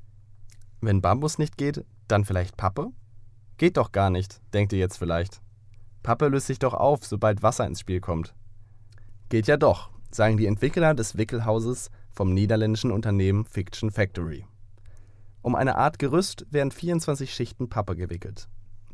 Wenn 0.80 1.00
Bambus 1.00 1.38
nicht 1.38 1.56
geht, 1.56 1.84
dann 2.06 2.24
vielleicht 2.24 2.56
Pappe? 2.56 2.92
Geht 3.56 3.76
doch 3.76 3.90
gar 3.90 4.10
nicht, 4.10 4.40
denkt 4.52 4.72
ihr 4.72 4.78
jetzt 4.78 4.98
vielleicht. 4.98 5.40
Pappe 6.02 6.28
löst 6.28 6.46
sich 6.46 6.60
doch 6.60 6.74
auf, 6.74 7.04
sobald 7.04 7.42
Wasser 7.42 7.66
ins 7.66 7.80
Spiel 7.80 8.00
kommt. 8.00 8.34
Geht 9.28 9.46
ja 9.46 9.58
doch, 9.58 9.90
sagen 10.10 10.38
die 10.38 10.46
Entwickler 10.46 10.94
des 10.94 11.18
Wickelhauses 11.18 11.90
vom 12.10 12.32
niederländischen 12.32 12.90
Unternehmen 12.90 13.44
Fiction 13.44 13.90
Factory. 13.90 14.46
Um 15.42 15.54
eine 15.54 15.76
Art 15.76 15.98
Gerüst 15.98 16.46
werden 16.50 16.70
24 16.70 17.32
Schichten 17.32 17.68
Pappe 17.68 17.94
gewickelt. 17.94 18.48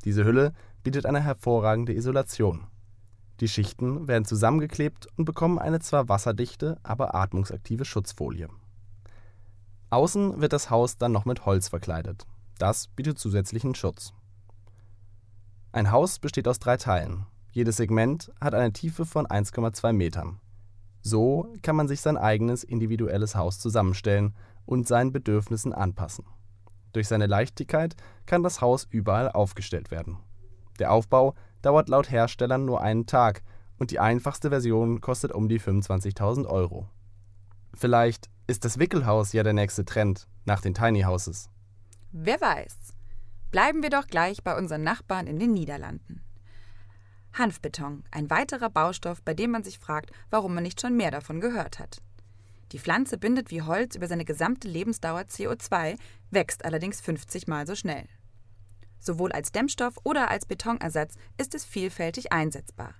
Diese 0.05 0.25
Hülle 0.25 0.53
bietet 0.83 1.07
eine 1.07 1.23
hervorragende 1.23 1.94
Isolation. 1.94 2.66
Die 3.40 3.49
Schichten 3.49 4.09
werden 4.09 4.25
zusammengeklebt 4.25 5.07
und 5.16 5.25
bekommen 5.25 5.59
eine 5.59 5.79
zwar 5.81 6.09
wasserdichte, 6.09 6.79
aber 6.83 7.14
atmungsaktive 7.14 7.85
Schutzfolie. 7.85 8.49
Außen 9.90 10.40
wird 10.40 10.53
das 10.53 10.68
Haus 10.68 10.99
dann 10.99 11.12
noch 11.12 11.25
mit 11.25 11.47
Holz 11.47 11.68
verkleidet. 11.68 12.27
Das 12.59 12.88
bietet 12.88 13.18
zusätzlichen 13.18 13.75
Schutz. 13.75 14.12
Ein 15.73 15.92
Haus 15.92 16.18
besteht 16.18 16.49
aus 16.49 16.59
drei 16.59 16.77
Teilen. 16.77 17.27
Jedes 17.55 17.77
Segment 17.77 18.33
hat 18.40 18.53
eine 18.53 18.73
Tiefe 18.73 19.07
von 19.07 19.29
1,2 19.29 19.93
Metern. 19.93 20.40
So 21.03 21.55
kann 21.62 21.77
man 21.77 21.87
sich 21.87 22.01
sein 22.01 22.17
eigenes 22.17 22.64
individuelles 22.64 23.37
Haus 23.37 23.61
zusammenstellen 23.61 24.35
und 24.67 24.88
seinen 24.88 25.12
Bedürfnissen 25.12 25.73
anpassen. 25.73 26.25
Durch 26.93 27.07
seine 27.07 27.29
Leichtigkeit 27.29 27.95
kann 28.27 28.43
das 28.43 28.61
Haus 28.61 28.88
überall 28.90 29.31
aufgestellt 29.31 29.93
werden. 29.93 30.17
Der 30.81 30.90
Aufbau 30.90 31.37
dauert 31.62 31.88
laut 31.88 32.11
Herstellern 32.11 32.64
nur 32.64 32.81
einen 32.81 33.07
Tag 33.07 33.45
und 33.79 33.93
die 33.93 34.01
einfachste 34.01 34.51
Version 34.51 35.01
kostet 35.01 35.31
um 35.31 35.49
die 35.49 35.61
25.000 35.61 36.47
Euro. 36.47 36.88
Vielleicht 37.73 38.31
ist 38.49 38.64
das 38.64 38.81
Wickelhaus 38.81 39.33
ja 39.33 39.45
der 39.45 39.53
nächste 39.53 39.85
Trend 39.85 40.27
nach 40.45 40.61
den 40.61 40.75
Tiny 40.75 41.03
Houses. 41.03 41.51
Wer 42.11 42.40
weiß. 42.40 42.77
Bleiben 43.53 43.85
wir 43.85 43.90
doch 43.90 44.09
gleich 44.09 44.43
bei 44.43 44.59
unseren 44.59 44.83
Nachbarn 44.83 45.29
in 45.29 45.38
den 45.38 45.53
Niederlanden. 45.53 46.25
Hanfbeton, 47.35 48.05
ein 48.11 48.31
weiterer 48.31 48.70
Baustoff, 48.70 49.23
bei 49.23 49.35
dem 49.35 49.51
man 49.51 49.64
sich 49.64 49.79
fragt, 49.79 50.11
warum 50.31 50.55
man 50.55 50.62
nicht 50.62 50.81
schon 50.81 50.97
mehr 50.97 51.11
davon 51.11 51.40
gehört 51.40 51.79
hat. 51.79 52.01
Die 52.73 52.79
Pflanze 52.79 53.18
bindet 53.18 53.51
wie 53.51 53.62
Holz 53.62 53.94
über 53.94 54.07
seine 54.07 54.25
gesamte 54.25 54.68
Lebensdauer 54.68 55.23
CO2, 55.23 55.97
wächst 56.31 56.64
allerdings 56.64 57.01
50 57.01 57.47
Mal 57.47 57.66
so 57.66 57.75
schnell. 57.75 58.07
Sowohl 58.99 59.33
als 59.33 59.53
Dämmstoff 59.53 59.94
oder 60.03 60.31
als 60.31 60.47
Betonersatz 60.47 61.16
ist 61.37 61.55
es 61.55 61.64
vielfältig 61.64 62.33
einsetzbar. 62.33 62.94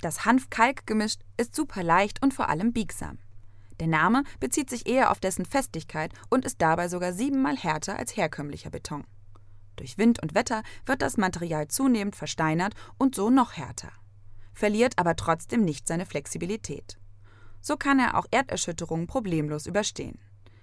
Das 0.00 0.24
Hanf-Kalk-Gemisch 0.24 1.16
ist 1.38 1.56
super 1.56 1.82
leicht 1.82 2.22
und 2.22 2.34
vor 2.34 2.48
allem 2.48 2.72
biegsam. 2.72 3.18
Der 3.80 3.88
Name 3.88 4.24
bezieht 4.40 4.70
sich 4.70 4.86
eher 4.86 5.10
auf 5.10 5.20
dessen 5.20 5.44
Festigkeit 5.44 6.12
und 6.28 6.44
ist 6.44 6.60
dabei 6.60 6.88
sogar 6.88 7.12
siebenmal 7.12 7.56
härter 7.56 7.98
als 7.98 8.16
herkömmlicher 8.16 8.70
Beton. 8.70 9.04
Durch 9.76 9.98
Wind 9.98 10.22
und 10.22 10.34
Wetter 10.34 10.62
wird 10.84 11.02
das 11.02 11.16
Material 11.16 11.68
zunehmend 11.68 12.16
versteinert 12.16 12.74
und 12.98 13.14
so 13.14 13.30
noch 13.30 13.52
härter, 13.56 13.92
verliert 14.52 14.98
aber 14.98 15.16
trotzdem 15.16 15.64
nicht 15.64 15.86
seine 15.86 16.06
Flexibilität. 16.06 16.98
So 17.60 17.76
kann 17.76 17.98
er 17.98 18.16
auch 18.16 18.26
Erderschütterungen 18.30 19.06
problemlos 19.06 19.66
überstehen. 19.66 20.18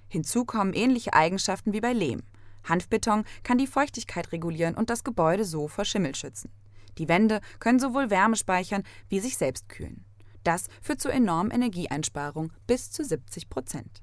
Hinzu 0.08 0.45
kommen 0.45 0.73
ähnliche 0.73 1.13
Eigenschaften 1.13 1.73
wie 1.73 1.82
bei 1.82 1.93
Lehm. 1.93 2.23
Hanfbeton 2.63 3.26
kann 3.43 3.58
die 3.58 3.67
Feuchtigkeit 3.67 4.32
regulieren 4.32 4.76
und 4.76 4.89
das 4.89 5.04
Gebäude 5.04 5.43
so 5.43 5.67
vor 5.67 5.86
Schimmel 5.86 6.15
schützen. 6.15 6.52
Die 6.97 7.08
Wände 7.08 7.41
können 7.60 7.80
sowohl 7.80 8.10
Wärme 8.10 8.36
speichern 8.36 8.84
wie 9.10 9.19
sich 9.19 9.38
selbst 9.38 9.69
kühlen. 9.69 10.06
Das 10.43 10.67
führt 10.82 11.02
zu 11.02 11.10
enormen 11.10 11.52
Energieeinsparungen 11.52 12.54
bis 12.67 12.91
zu 12.91 13.04
70 13.04 13.49
Prozent. 13.49 14.03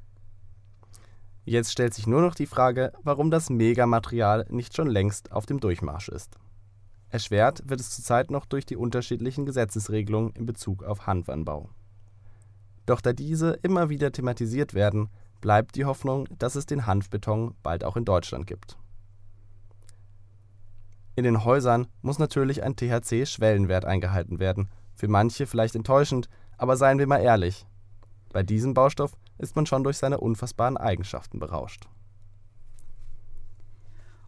Jetzt 1.44 1.72
stellt 1.72 1.94
sich 1.94 2.06
nur 2.06 2.20
noch 2.20 2.34
die 2.34 2.46
Frage, 2.46 2.92
warum 3.02 3.30
das 3.30 3.50
Megamaterial 3.50 4.46
nicht 4.50 4.76
schon 4.76 4.88
längst 4.88 5.32
auf 5.32 5.46
dem 5.46 5.60
Durchmarsch 5.60 6.08
ist. 6.08 6.36
Erschwert 7.08 7.68
wird 7.68 7.80
es 7.80 7.90
zurzeit 7.90 8.30
noch 8.30 8.46
durch 8.46 8.66
die 8.66 8.76
unterschiedlichen 8.76 9.46
Gesetzesregelungen 9.46 10.32
in 10.34 10.46
Bezug 10.46 10.84
auf 10.84 11.06
Hanfanbau. 11.06 11.70
Doch 12.86 13.00
da 13.00 13.12
diese 13.12 13.52
immer 13.62 13.88
wieder 13.88 14.12
thematisiert 14.12 14.74
werden, 14.74 15.08
bleibt 15.40 15.76
die 15.76 15.84
Hoffnung, 15.84 16.28
dass 16.38 16.54
es 16.54 16.66
den 16.66 16.86
Hanfbeton 16.86 17.54
bald 17.62 17.84
auch 17.84 17.96
in 17.96 18.04
Deutschland 18.04 18.46
gibt. 18.46 18.76
In 21.16 21.24
den 21.24 21.44
Häusern 21.44 21.88
muss 22.02 22.18
natürlich 22.18 22.62
ein 22.62 22.76
THC-Schwellenwert 22.76 23.84
eingehalten 23.84 24.38
werden. 24.38 24.68
Für 24.94 25.08
manche 25.08 25.46
vielleicht 25.46 25.74
enttäuschend, 25.74 26.28
aber 26.56 26.76
seien 26.76 26.98
wir 26.98 27.06
mal 27.06 27.20
ehrlich. 27.20 27.66
Bei 28.32 28.42
diesem 28.42 28.74
Baustoff 28.74 29.16
ist 29.40 29.56
man 29.56 29.66
schon 29.66 29.84
durch 29.84 29.98
seine 29.98 30.20
unfassbaren 30.20 30.76
Eigenschaften 30.76 31.38
berauscht. 31.38 31.88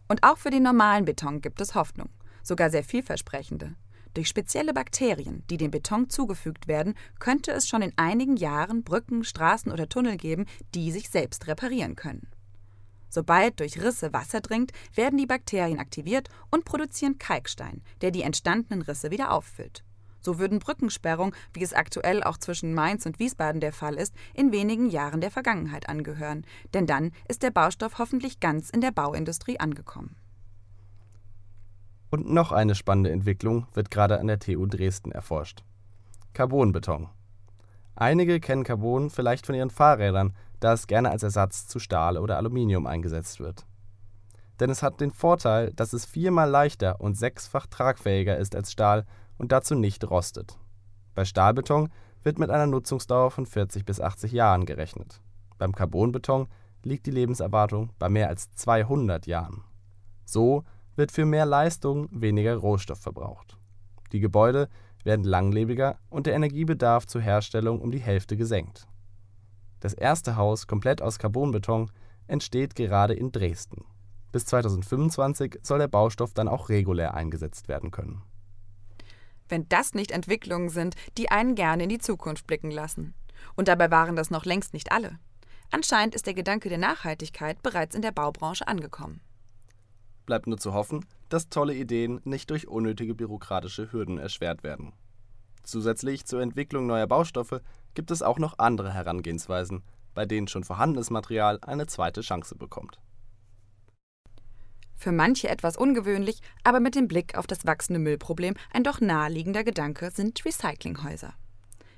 Und 0.07 0.23
auch 0.23 0.37
für 0.37 0.49
den 0.49 0.63
normalen 0.63 1.05
Beton 1.05 1.41
gibt 1.41 1.61
es 1.61 1.75
Hoffnung, 1.75 2.09
sogar 2.43 2.69
sehr 2.69 2.83
vielversprechende. 2.83 3.75
Durch 4.13 4.27
spezielle 4.27 4.73
Bakterien, 4.73 5.43
die 5.49 5.57
dem 5.57 5.71
Beton 5.71 6.09
zugefügt 6.09 6.67
werden, 6.67 6.93
könnte 7.19 7.51
es 7.51 7.67
schon 7.67 7.81
in 7.81 7.93
einigen 7.95 8.37
Jahren 8.37 8.83
Brücken, 8.83 9.23
Straßen 9.23 9.71
oder 9.71 9.89
Tunnel 9.89 10.17
geben, 10.17 10.45
die 10.75 10.91
sich 10.91 11.09
selbst 11.09 11.47
reparieren 11.47 11.95
können. 11.95 12.27
Sobald 13.09 13.59
durch 13.59 13.81
Risse 13.81 14.13
Wasser 14.13 14.41
dringt, 14.41 14.71
werden 14.93 15.17
die 15.17 15.25
Bakterien 15.25 15.79
aktiviert 15.79 16.29
und 16.51 16.65
produzieren 16.65 17.17
Kalkstein, 17.17 17.81
der 18.01 18.11
die 18.11 18.23
entstandenen 18.23 18.81
Risse 18.81 19.09
wieder 19.11 19.31
auffüllt. 19.31 19.83
So 20.23 20.39
würden 20.39 20.59
Brückensperrungen, 20.59 21.35
wie 21.53 21.63
es 21.63 21.73
aktuell 21.73 22.23
auch 22.23 22.37
zwischen 22.37 22.73
Mainz 22.73 23.05
und 23.05 23.19
Wiesbaden 23.19 23.61
der 23.61 23.73
Fall 23.73 23.95
ist, 23.95 24.15
in 24.33 24.51
wenigen 24.51 24.89
Jahren 24.89 25.21
der 25.21 25.31
Vergangenheit 25.31 25.89
angehören. 25.89 26.45
Denn 26.73 26.87
dann 26.87 27.11
ist 27.27 27.43
der 27.43 27.51
Baustoff 27.51 27.99
hoffentlich 27.99 28.39
ganz 28.39 28.69
in 28.69 28.81
der 28.81 28.91
Bauindustrie 28.91 29.59
angekommen. 29.59 30.15
Und 32.09 32.31
noch 32.31 32.51
eine 32.51 32.75
spannende 32.75 33.11
Entwicklung 33.11 33.67
wird 33.73 33.89
gerade 33.91 34.19
an 34.19 34.27
der 34.27 34.39
TU 34.39 34.65
Dresden 34.65 35.11
erforscht. 35.11 35.63
Carbonbeton. 36.33 37.09
Einige 37.95 38.39
kennen 38.39 38.63
Carbon 38.63 39.09
vielleicht 39.09 39.45
von 39.45 39.55
ihren 39.55 39.69
Fahrrädern, 39.69 40.35
da 40.59 40.73
es 40.73 40.87
gerne 40.87 41.11
als 41.11 41.23
Ersatz 41.23 41.67
zu 41.67 41.79
Stahl 41.79 42.17
oder 42.17 42.37
Aluminium 42.37 42.87
eingesetzt 42.87 43.39
wird. 43.39 43.65
Denn 44.59 44.69
es 44.69 44.83
hat 44.83 45.01
den 45.01 45.11
Vorteil, 45.11 45.73
dass 45.73 45.93
es 45.93 46.05
viermal 46.05 46.49
leichter 46.49 47.01
und 47.01 47.17
sechsfach 47.17 47.67
tragfähiger 47.67 48.37
ist 48.37 48.55
als 48.55 48.71
Stahl 48.71 49.05
und 49.43 49.51
dazu 49.51 49.75
nicht 49.75 50.09
rostet. 50.09 50.57
Bei 51.15 51.25
Stahlbeton 51.25 51.89
wird 52.21 52.39
mit 52.39 52.49
einer 52.49 52.65
Nutzungsdauer 52.65 53.29
von 53.29 53.45
40 53.45 53.83
bis 53.83 53.99
80 53.99 54.31
Jahren 54.31 54.65
gerechnet. 54.65 55.19
Beim 55.57 55.73
Carbonbeton 55.73 56.47
liegt 56.81 57.07
die 57.07 57.11
Lebenserwartung 57.11 57.89
bei 57.99 58.07
mehr 58.07 58.29
als 58.29 58.53
200 58.53 59.27
Jahren. 59.27 59.65
So 60.23 60.63
wird 60.95 61.11
für 61.11 61.25
mehr 61.25 61.45
Leistung 61.45 62.07
weniger 62.09 62.55
Rohstoff 62.55 62.99
verbraucht. 62.99 63.57
Die 64.13 64.21
Gebäude 64.21 64.69
werden 65.03 65.25
langlebiger 65.25 65.97
und 66.09 66.25
der 66.25 66.35
Energiebedarf 66.35 67.05
zur 67.05 67.19
Herstellung 67.19 67.81
um 67.81 67.91
die 67.91 67.99
Hälfte 67.99 68.37
gesenkt. 68.37 68.87
Das 69.81 69.93
erste 69.93 70.37
Haus 70.37 70.67
komplett 70.67 71.01
aus 71.01 71.19
Carbonbeton 71.19 71.91
entsteht 72.27 72.75
gerade 72.75 73.13
in 73.13 73.33
Dresden. 73.33 73.83
Bis 74.31 74.45
2025 74.45 75.59
soll 75.63 75.79
der 75.79 75.89
Baustoff 75.89 76.33
dann 76.33 76.47
auch 76.47 76.69
regulär 76.69 77.13
eingesetzt 77.13 77.67
werden 77.67 77.91
können. 77.91 78.21
Wenn 79.49 79.67
das 79.69 79.93
nicht 79.93 80.11
Entwicklungen 80.11 80.69
sind, 80.69 80.95
die 81.17 81.29
einen 81.29 81.55
gerne 81.55 81.83
in 81.83 81.89
die 81.89 81.99
Zukunft 81.99 82.47
blicken 82.47 82.71
lassen. 82.71 83.13
Und 83.55 83.67
dabei 83.67 83.91
waren 83.91 84.15
das 84.15 84.31
noch 84.31 84.45
längst 84.45 84.73
nicht 84.73 84.91
alle. 84.91 85.19
Anscheinend 85.71 86.15
ist 86.15 86.27
der 86.27 86.33
Gedanke 86.33 86.69
der 86.69 86.77
Nachhaltigkeit 86.77 87.61
bereits 87.63 87.95
in 87.95 88.01
der 88.01 88.11
Baubranche 88.11 88.67
angekommen. 88.67 89.21
Bleibt 90.25 90.47
nur 90.47 90.57
zu 90.57 90.73
hoffen, 90.73 91.05
dass 91.29 91.49
tolle 91.49 91.73
Ideen 91.73 92.21
nicht 92.23 92.49
durch 92.49 92.67
unnötige 92.67 93.15
bürokratische 93.15 93.91
Hürden 93.91 94.17
erschwert 94.17 94.63
werden. 94.63 94.93
Zusätzlich 95.63 96.25
zur 96.25 96.41
Entwicklung 96.41 96.87
neuer 96.87 97.07
Baustoffe 97.07 97.61
gibt 97.93 98.11
es 98.11 98.21
auch 98.21 98.37
noch 98.37 98.59
andere 98.59 98.93
Herangehensweisen, 98.93 99.83
bei 100.13 100.25
denen 100.25 100.47
schon 100.47 100.63
vorhandenes 100.63 101.09
Material 101.09 101.59
eine 101.61 101.87
zweite 101.87 102.21
Chance 102.21 102.55
bekommt. 102.55 102.99
Für 105.03 105.11
manche 105.11 105.49
etwas 105.49 105.75
ungewöhnlich, 105.75 106.39
aber 106.63 106.79
mit 106.79 106.95
dem 106.95 107.09
Blick 107.09 107.37
auf 107.37 107.45
das 107.45 107.65
wachsende 107.65 107.99
Müllproblem 107.99 108.53
ein 108.71 108.85
doch 108.85 109.01
naheliegender 109.01 109.65
Gedanke 109.65 110.11
sind 110.11 110.45
Recyclinghäuser. 110.45 111.33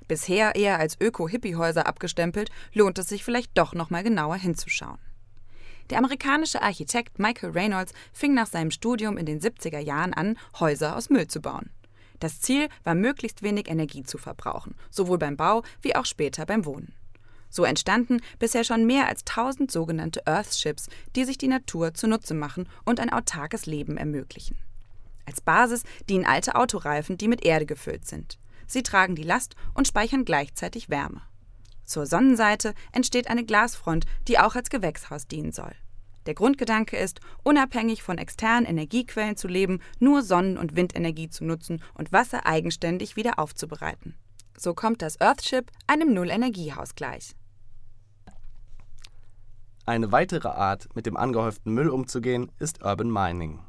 Bisher 0.08 0.56
eher 0.56 0.80
als 0.80 1.00
Öko-Hippie-Häuser 1.00 1.86
abgestempelt, 1.86 2.50
lohnt 2.74 2.98
es 2.98 3.08
sich 3.08 3.22
vielleicht 3.22 3.56
doch 3.56 3.74
noch 3.74 3.90
mal 3.90 4.02
genauer 4.02 4.34
hinzuschauen. 4.34 4.98
Der 5.90 5.98
amerikanische 5.98 6.62
Architekt 6.62 7.20
Michael 7.20 7.52
Reynolds 7.52 7.92
fing 8.12 8.34
nach 8.34 8.48
seinem 8.48 8.72
Studium 8.72 9.18
in 9.18 9.26
den 9.26 9.40
70er 9.40 9.78
Jahren 9.78 10.12
an, 10.12 10.36
Häuser 10.58 10.96
aus 10.96 11.08
Müll 11.08 11.28
zu 11.28 11.40
bauen. 11.40 11.70
Das 12.18 12.40
Ziel 12.40 12.68
war, 12.82 12.96
möglichst 12.96 13.44
wenig 13.44 13.68
Energie 13.68 14.02
zu 14.02 14.18
verbrauchen, 14.18 14.74
sowohl 14.90 15.18
beim 15.18 15.36
Bau 15.36 15.62
wie 15.80 15.94
auch 15.94 16.06
später 16.06 16.44
beim 16.44 16.64
Wohnen. 16.64 16.92
So 17.48 17.64
entstanden 17.64 18.20
bisher 18.38 18.64
schon 18.64 18.86
mehr 18.86 19.08
als 19.08 19.20
1000 19.26 19.70
sogenannte 19.70 20.26
Earthships, 20.26 20.88
die 21.14 21.24
sich 21.24 21.38
die 21.38 21.48
Natur 21.48 21.94
zunutze 21.94 22.34
machen 22.34 22.68
und 22.84 23.00
ein 23.00 23.12
autarkes 23.12 23.66
Leben 23.66 23.96
ermöglichen. 23.96 24.58
Als 25.26 25.40
Basis 25.40 25.82
dienen 26.08 26.24
alte 26.24 26.54
Autoreifen, 26.54 27.18
die 27.18 27.28
mit 27.28 27.44
Erde 27.44 27.66
gefüllt 27.66 28.06
sind. 28.06 28.38
Sie 28.66 28.82
tragen 28.82 29.14
die 29.14 29.22
Last 29.22 29.56
und 29.74 29.86
speichern 29.86 30.24
gleichzeitig 30.24 30.90
Wärme. 30.90 31.22
Zur 31.84 32.06
Sonnenseite 32.06 32.74
entsteht 32.92 33.28
eine 33.28 33.44
Glasfront, 33.44 34.06
die 34.26 34.38
auch 34.38 34.56
als 34.56 34.70
Gewächshaus 34.70 35.28
dienen 35.28 35.52
soll. 35.52 35.72
Der 36.26 36.34
Grundgedanke 36.34 36.96
ist, 36.96 37.20
unabhängig 37.44 38.02
von 38.02 38.18
externen 38.18 38.66
Energiequellen 38.66 39.36
zu 39.36 39.46
leben, 39.46 39.80
nur 40.00 40.22
Sonnen- 40.22 40.58
und 40.58 40.74
Windenergie 40.74 41.30
zu 41.30 41.44
nutzen 41.44 41.82
und 41.94 42.12
Wasser 42.12 42.46
eigenständig 42.46 43.14
wieder 43.14 43.38
aufzubereiten. 43.38 44.16
So 44.58 44.74
kommt 44.74 45.02
das 45.02 45.20
Earthship 45.20 45.70
einem 45.86 46.14
Nullenergiehaus 46.14 46.94
gleich. 46.94 47.34
Eine 49.84 50.10
weitere 50.10 50.48
Art, 50.48 50.88
mit 50.96 51.06
dem 51.06 51.16
angehäuften 51.16 51.72
Müll 51.72 51.88
umzugehen, 51.88 52.50
ist 52.58 52.82
Urban 52.82 53.10
Mining. 53.10 53.60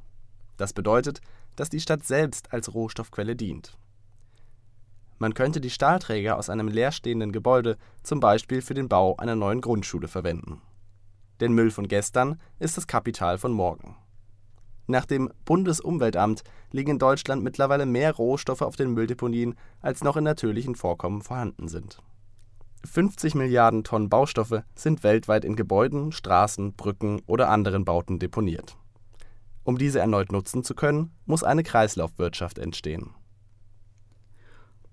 Das 0.57 0.73
bedeutet, 0.73 1.21
dass 1.55 1.69
die 1.69 1.79
Stadt 1.79 2.05
selbst 2.05 2.53
als 2.53 2.73
Rohstoffquelle 2.73 3.35
dient. 3.35 3.77
Man 5.19 5.33
könnte 5.33 5.61
die 5.61 5.69
Stahlträger 5.69 6.37
aus 6.37 6.49
einem 6.49 6.67
leerstehenden 6.67 7.31
Gebäude 7.31 7.77
zum 8.03 8.19
Beispiel 8.19 8.61
für 8.61 8.73
den 8.73 8.87
Bau 8.87 9.15
einer 9.17 9.35
neuen 9.35 9.61
Grundschule 9.61 10.07
verwenden. 10.07 10.61
Denn 11.39 11.53
Müll 11.53 11.71
von 11.71 11.87
gestern 11.87 12.39
ist 12.59 12.77
das 12.77 12.87
Kapital 12.87 13.37
von 13.37 13.51
morgen. 13.51 13.95
Nach 14.87 15.05
dem 15.05 15.29
Bundesumweltamt 15.43 16.43
liegen 16.71 16.91
in 16.91 16.99
Deutschland 16.99 17.43
mittlerweile 17.43 17.85
mehr 17.85 18.13
Rohstoffe 18.13 18.61
auf 18.61 18.77
den 18.77 18.93
Mülldeponien, 18.93 19.55
als 19.81 20.03
noch 20.03 20.15
in 20.15 20.23
natürlichen 20.23 20.75
Vorkommen 20.75 21.21
vorhanden 21.21 21.67
sind. 21.67 22.01
50 22.85 23.35
Milliarden 23.35 23.83
Tonnen 23.83 24.09
Baustoffe 24.09 24.63
sind 24.75 25.03
weltweit 25.03 25.43
in 25.43 25.57
Gebäuden, 25.57 26.13
Straßen, 26.13 26.73
Brücken 26.73 27.21
oder 27.27 27.49
anderen 27.49 27.83
Bauten 27.83 28.17
deponiert. 28.17 28.77
Um 29.63 29.77
diese 29.77 29.99
erneut 29.99 30.31
nutzen 30.31 30.63
zu 30.63 30.73
können, 30.73 31.11
muss 31.25 31.43
eine 31.43 31.63
Kreislaufwirtschaft 31.63 32.57
entstehen 32.57 33.13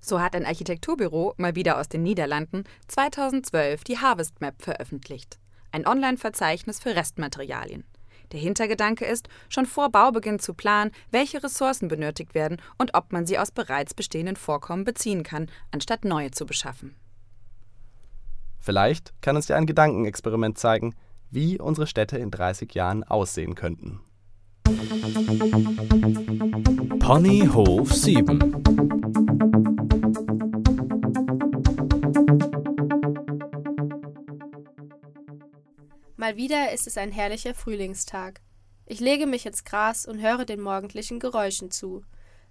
So 0.00 0.20
hat 0.20 0.34
ein 0.34 0.44
Architekturbüro, 0.44 1.34
mal 1.36 1.54
wieder 1.54 1.78
aus 1.78 1.88
den 1.88 2.02
Niederlanden, 2.02 2.64
2012 2.88 3.84
die 3.84 3.98
Harvest 3.98 4.40
Map 4.40 4.60
veröffentlicht. 4.60 5.38
Ein 5.70 5.86
Online-Verzeichnis 5.86 6.80
für 6.80 6.96
Restmaterialien. 6.96 7.84
Der 8.32 8.40
Hintergedanke 8.40 9.04
ist, 9.04 9.28
schon 9.48 9.66
vor 9.66 9.90
Baubeginn 9.90 10.38
zu 10.38 10.54
planen, 10.54 10.90
welche 11.10 11.42
Ressourcen 11.42 11.88
benötigt 11.88 12.34
werden 12.34 12.60
und 12.78 12.94
ob 12.94 13.12
man 13.12 13.26
sie 13.26 13.38
aus 13.38 13.50
bereits 13.50 13.94
bestehenden 13.94 14.36
Vorkommen 14.36 14.84
beziehen 14.84 15.22
kann, 15.22 15.48
anstatt 15.70 16.04
neue 16.04 16.30
zu 16.30 16.46
beschaffen. 16.46 16.96
Vielleicht 18.58 19.12
kann 19.20 19.36
uns 19.36 19.48
ja 19.48 19.56
ein 19.56 19.66
Gedankenexperiment 19.66 20.58
zeigen, 20.58 20.94
wie 21.30 21.60
unsere 21.60 21.86
Städte 21.86 22.16
in 22.16 22.30
30 22.30 22.74
Jahren 22.74 23.04
aussehen 23.04 23.54
könnten. 23.54 24.00
Ponyhof 26.98 27.92
7 27.92 29.73
Mal 36.24 36.38
wieder 36.38 36.72
ist 36.72 36.86
es 36.86 36.96
ein 36.96 37.12
herrlicher 37.12 37.52
Frühlingstag. 37.52 38.40
Ich 38.86 38.98
lege 38.98 39.26
mich 39.26 39.44
ins 39.44 39.62
Gras 39.62 40.06
und 40.06 40.22
höre 40.22 40.46
den 40.46 40.58
morgendlichen 40.58 41.20
Geräuschen 41.20 41.70
zu. 41.70 42.02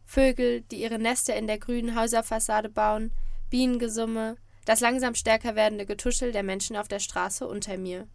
Vögel, 0.06 0.62
die 0.62 0.80
ihre 0.80 1.00
Nester 1.00 1.36
in 1.36 1.48
der 1.48 1.58
grünen 1.58 2.00
Häuserfassade 2.00 2.70
bauen, 2.70 3.12
Bienengesumme, 3.50 4.36
das 4.66 4.80
langsam 4.80 5.16
stärker 5.16 5.56
werdende 5.56 5.88
Getuschel 5.88 6.32
der 6.32 6.44
Menschen 6.44 6.78
auf 6.78 6.88
der 6.88 7.00
Straße 7.00 7.48
unter 7.48 7.80
mir. 7.80 8.08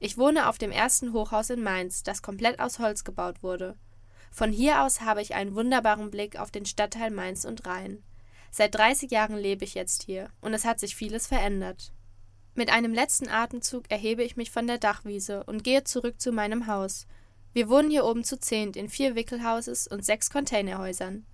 Ich 0.00 0.18
wohne 0.18 0.50
auf 0.50 0.58
dem 0.58 0.70
ersten 0.70 1.14
Hochhaus 1.14 1.48
in 1.48 1.62
Mainz, 1.62 2.02
das 2.02 2.20
komplett 2.20 2.60
aus 2.60 2.78
Holz 2.78 3.02
gebaut 3.02 3.42
wurde. 3.42 3.78
Von 4.30 4.52
hier 4.52 4.82
aus 4.82 5.00
habe 5.00 5.22
ich 5.22 5.34
einen 5.34 5.54
wunderbaren 5.54 6.10
Blick 6.10 6.38
auf 6.38 6.50
den 6.50 6.66
Stadtteil 6.66 7.10
Mainz 7.10 7.46
und 7.46 7.64
Rhein. 7.64 8.02
Seit 8.50 8.74
30 8.74 9.10
Jahren 9.10 9.38
lebe 9.38 9.64
ich 9.64 9.72
jetzt 9.72 10.02
hier 10.02 10.28
und 10.42 10.52
es 10.52 10.66
hat 10.66 10.78
sich 10.78 10.94
vieles 10.94 11.26
verändert. 11.26 11.90
Mit 12.54 12.70
einem 12.70 12.92
letzten 12.92 13.28
Atemzug 13.28 13.84
erhebe 13.90 14.24
ich 14.24 14.36
mich 14.36 14.50
von 14.50 14.66
der 14.66 14.78
Dachwiese 14.78 15.44
und 15.44 15.64
gehe 15.64 15.84
zurück 15.84 16.20
zu 16.20 16.32
meinem 16.32 16.66
Haus. 16.66 17.06
Wir 17.52 17.68
wohnen 17.68 17.90
hier 17.90 18.04
oben 18.04 18.24
zu 18.24 18.38
zehnt 18.38 18.76
in 18.76 18.88
vier 18.88 19.14
Wickelhauses 19.14 19.86
und 19.86 20.04
sechs 20.04 20.30
Containerhäusern. 20.30 21.26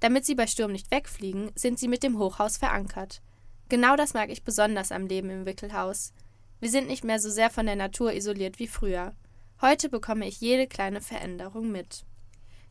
Damit 0.00 0.24
sie 0.24 0.34
bei 0.34 0.46
Sturm 0.46 0.72
nicht 0.72 0.90
wegfliegen, 0.90 1.50
sind 1.54 1.78
sie 1.78 1.88
mit 1.88 2.02
dem 2.02 2.18
Hochhaus 2.18 2.56
verankert. 2.56 3.20
Genau 3.68 3.96
das 3.96 4.14
mag 4.14 4.30
ich 4.30 4.42
besonders 4.42 4.90
am 4.90 5.06
Leben 5.06 5.30
im 5.30 5.46
Wickelhaus. 5.46 6.12
Wir 6.60 6.70
sind 6.70 6.88
nicht 6.88 7.04
mehr 7.04 7.20
so 7.20 7.30
sehr 7.30 7.50
von 7.50 7.66
der 7.66 7.76
Natur 7.76 8.12
isoliert 8.12 8.58
wie 8.58 8.66
früher. 8.66 9.14
Heute 9.60 9.88
bekomme 9.88 10.26
ich 10.26 10.40
jede 10.40 10.66
kleine 10.66 11.00
Veränderung 11.00 11.70
mit. 11.70 12.04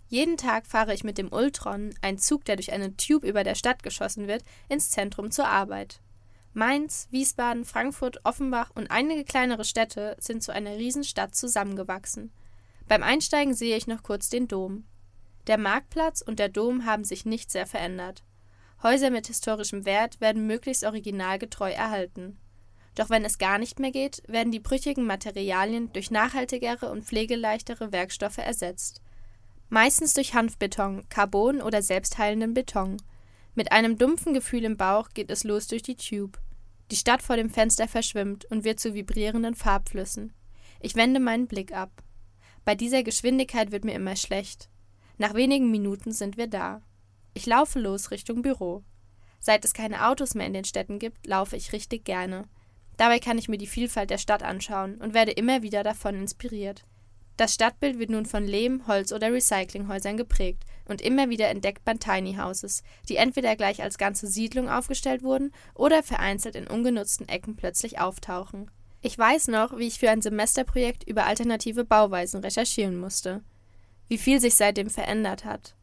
Jeden 0.07 0.37
Tag 0.37 0.65
fahre 0.65 0.93
ich 0.93 1.03
mit 1.03 1.17
dem 1.17 1.31
Ultron, 1.31 1.93
ein 2.01 2.17
Zug, 2.17 2.43
der 2.45 2.55
durch 2.55 2.71
eine 2.71 2.97
Tube 2.97 3.23
über 3.23 3.43
der 3.43 3.55
Stadt 3.55 3.83
geschossen 3.83 4.27
wird, 4.27 4.43
ins 4.67 4.89
Zentrum 4.89 5.29
zur 5.29 5.47
Arbeit. 5.47 6.01
Mainz, 6.53 7.07
Wiesbaden, 7.11 7.63
Frankfurt, 7.63 8.25
Offenbach 8.25 8.71
und 8.73 8.89
einige 8.89 9.23
kleinere 9.23 9.65
Städte 9.65 10.17
sind 10.19 10.41
zu 10.41 10.51
einer 10.51 10.77
Riesenstadt 10.77 11.35
zusammengewachsen. 11.35 12.31
Beim 12.87 13.03
Einsteigen 13.03 13.53
sehe 13.53 13.77
ich 13.77 13.85
noch 13.85 14.01
kurz 14.01 14.29
den 14.29 14.47
Dom. 14.47 14.85
Der 15.45 15.59
Marktplatz 15.59 16.21
und 16.21 16.39
der 16.39 16.49
Dom 16.49 16.85
haben 16.85 17.03
sich 17.03 17.25
nicht 17.25 17.51
sehr 17.51 17.67
verändert. 17.67 18.23
Häuser 18.81 19.11
mit 19.11 19.27
historischem 19.27 19.85
Wert 19.85 20.21
werden 20.21 20.47
möglichst 20.47 20.83
originalgetreu 20.83 21.71
erhalten. 21.71 22.39
Doch 22.95 23.09
wenn 23.09 23.25
es 23.25 23.37
gar 23.37 23.59
nicht 23.59 23.79
mehr 23.79 23.91
geht, 23.91 24.23
werden 24.27 24.51
die 24.51 24.59
brüchigen 24.59 25.05
Materialien 25.05 25.93
durch 25.93 26.09
nachhaltigere 26.09 26.89
und 26.89 27.05
pflegeleichtere 27.05 27.91
Werkstoffe 27.91 28.39
ersetzt. 28.39 29.01
Meistens 29.69 30.15
durch 30.15 30.33
Hanfbeton, 30.33 31.07
Carbon 31.09 31.61
oder 31.61 31.83
selbstheilenden 31.83 32.55
Beton– 32.55 32.97
mit 33.59 33.73
einem 33.73 33.97
dumpfen 33.97 34.33
Gefühl 34.33 34.63
im 34.63 34.77
Bauch 34.77 35.09
geht 35.09 35.29
es 35.29 35.43
los 35.43 35.67
durch 35.67 35.81
die 35.81 35.97
Tube. 35.97 36.39
Die 36.91 36.95
Stadt 36.95 37.21
vor 37.21 37.35
dem 37.35 37.49
Fenster 37.49 37.89
verschwimmt 37.89 38.45
und 38.45 38.63
wird 38.63 38.79
zu 38.79 38.93
vibrierenden 38.93 39.53
Farbflüssen. 39.53 40.31
Ich 40.79 40.95
wende 40.95 41.19
meinen 41.19 41.45
Blick 41.45 41.73
ab. 41.73 41.91
Bei 42.63 42.73
dieser 42.73 43.03
Geschwindigkeit 43.03 43.73
wird 43.73 43.83
mir 43.83 43.95
immer 43.95 44.15
schlecht. 44.15 44.69
Nach 45.17 45.33
wenigen 45.33 45.71
Minuten 45.71 46.13
sind 46.13 46.37
wir 46.37 46.47
da. 46.47 46.81
Ich 47.33 47.45
laufe 47.47 47.81
los 47.81 48.11
Richtung 48.11 48.43
Büro. 48.43 48.85
Seit 49.41 49.65
es 49.65 49.73
keine 49.73 50.07
Autos 50.07 50.35
mehr 50.35 50.47
in 50.47 50.53
den 50.53 50.63
Städten 50.63 50.97
gibt, 50.97 51.27
laufe 51.27 51.57
ich 51.57 51.73
richtig 51.73 52.05
gerne. 52.05 52.47
Dabei 52.95 53.19
kann 53.19 53.37
ich 53.37 53.49
mir 53.49 53.57
die 53.57 53.67
Vielfalt 53.67 54.09
der 54.09 54.19
Stadt 54.19 54.41
anschauen 54.41 55.01
und 55.01 55.13
werde 55.13 55.31
immer 55.31 55.63
wieder 55.63 55.83
davon 55.83 56.15
inspiriert. 56.15 56.85
Das 57.35 57.55
Stadtbild 57.55 57.99
wird 57.99 58.09
nun 58.09 58.25
von 58.25 58.45
Lehm, 58.45 58.87
Holz 58.87 59.11
oder 59.11 59.33
Recyclinghäusern 59.33 60.15
geprägt 60.15 60.63
und 60.89 61.01
immer 61.01 61.29
wieder 61.29 61.47
entdeckt 61.47 61.85
man 61.85 61.99
Tiny 61.99 62.35
Houses, 62.35 62.83
die 63.07 63.15
entweder 63.15 63.55
gleich 63.55 63.81
als 63.81 63.97
ganze 63.97 64.27
Siedlung 64.27 64.69
aufgestellt 64.69 65.23
wurden 65.23 65.53
oder 65.75 66.03
vereinzelt 66.03 66.55
in 66.55 66.67
ungenutzten 66.67 67.29
Ecken 67.29 67.55
plötzlich 67.55 67.99
auftauchen. 67.99 68.69
Ich 69.01 69.17
weiß 69.17 69.47
noch, 69.47 69.77
wie 69.77 69.87
ich 69.87 69.99
für 69.99 70.09
ein 70.09 70.21
Semesterprojekt 70.21 71.07
über 71.07 71.25
alternative 71.25 71.85
Bauweisen 71.85 72.41
recherchieren 72.41 72.97
musste. 72.97 73.41
Wie 74.09 74.17
viel 74.17 74.41
sich 74.41 74.55
seitdem 74.55 74.89
verändert 74.89 75.45
hat. 75.45 75.75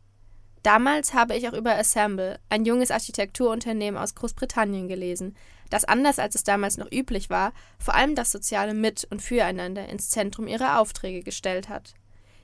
Damals 0.62 1.14
habe 1.14 1.36
ich 1.36 1.48
auch 1.48 1.52
über 1.52 1.76
Assemble, 1.76 2.40
ein 2.48 2.64
junges 2.64 2.90
Architekturunternehmen 2.90 3.98
aus 3.98 4.16
Großbritannien, 4.16 4.88
gelesen, 4.88 5.36
das 5.70 5.84
anders 5.84 6.18
als 6.18 6.34
es 6.34 6.42
damals 6.42 6.76
noch 6.76 6.90
üblich 6.90 7.30
war, 7.30 7.52
vor 7.78 7.94
allem 7.94 8.16
das 8.16 8.32
soziale 8.32 8.74
Mit- 8.74 9.06
und 9.10 9.22
Füreinander 9.22 9.88
ins 9.88 10.10
Zentrum 10.10 10.48
ihrer 10.48 10.80
Aufträge 10.80 11.22
gestellt 11.22 11.68
hat. 11.68 11.94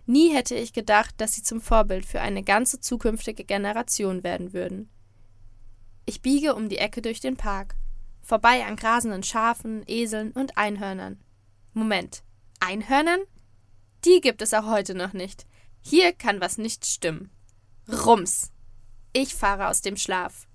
Nie 0.07 0.35
hätte 0.35 0.55
ich 0.55 0.73
gedacht, 0.73 1.15
dass 1.19 1.35
sie 1.35 1.43
zum 1.43 1.61
Vorbild 1.61 2.05
für 2.05 2.21
eine 2.21 2.43
ganze 2.43 2.81
zukünftige 2.81 3.45
Generation 3.45 4.25
werden 4.25 4.53
würden. 4.53 4.91
Ich 6.07 6.23
biege 6.23 6.55
um 6.55 6.69
die 6.69 6.79
Ecke 6.79 7.03
durch 7.03 7.21
den 7.21 7.37
Park, 7.37 7.77
vorbei 8.21 8.65
an 8.67 8.77
grasenden 8.77 9.23
Schafen, 9.23 9.85
Eseln 9.87 10.33
und 10.33 10.59
Einhörnern. 10.59 11.23
Moment, 11.73 12.23
Einhörnern? 12.59 13.21
Die 14.05 14.21
gibt 14.21 14.43
es 14.43 14.53
auch 14.53 14.67
heute 14.67 14.95
noch 14.95 15.13
nicht. 15.13 15.47
Hier 15.81 16.13
kann 16.13 16.41
was 16.41 16.59
nicht 16.59 16.85
stimmen. 16.87 17.31
Rums. 17.89 18.51
Ich 19.13 19.35
fahre 19.35 19.69
aus 19.69 19.81
dem 19.81 19.97
Schlaf. 19.97 20.49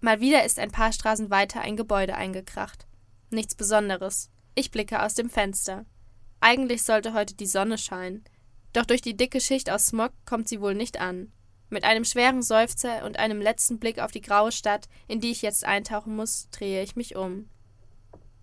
Mal 0.00 0.20
wieder 0.20 0.44
ist 0.44 0.58
ein 0.58 0.70
paar 0.70 0.92
Straßen 0.92 1.30
weiter 1.30 1.60
ein 1.60 1.76
Gebäude 1.76 2.14
eingekracht. 2.14 2.86
Nichts 3.30 3.54
Besonderes. 3.54 4.30
Ich 4.54 4.70
blicke 4.70 5.02
aus 5.02 5.14
dem 5.14 5.28
Fenster. 5.28 5.84
Eigentlich 6.40 6.82
sollte 6.82 7.12
heute 7.12 7.34
die 7.34 7.46
Sonne 7.46 7.78
scheinen, 7.78 8.24
doch 8.76 8.84
durch 8.84 9.00
die 9.00 9.16
dicke 9.16 9.40
Schicht 9.40 9.70
aus 9.70 9.86
Smog 9.86 10.12
kommt 10.26 10.48
sie 10.48 10.60
wohl 10.60 10.74
nicht 10.74 11.00
an. 11.00 11.32
Mit 11.70 11.84
einem 11.84 12.04
schweren 12.04 12.42
Seufzer 12.42 13.04
und 13.04 13.18
einem 13.18 13.40
letzten 13.40 13.78
Blick 13.78 13.98
auf 13.98 14.12
die 14.12 14.20
graue 14.20 14.52
Stadt, 14.52 14.88
in 15.08 15.20
die 15.20 15.30
ich 15.30 15.42
jetzt 15.42 15.64
eintauchen 15.64 16.14
muss, 16.14 16.48
drehe 16.50 16.82
ich 16.82 16.94
mich 16.94 17.16
um. 17.16 17.48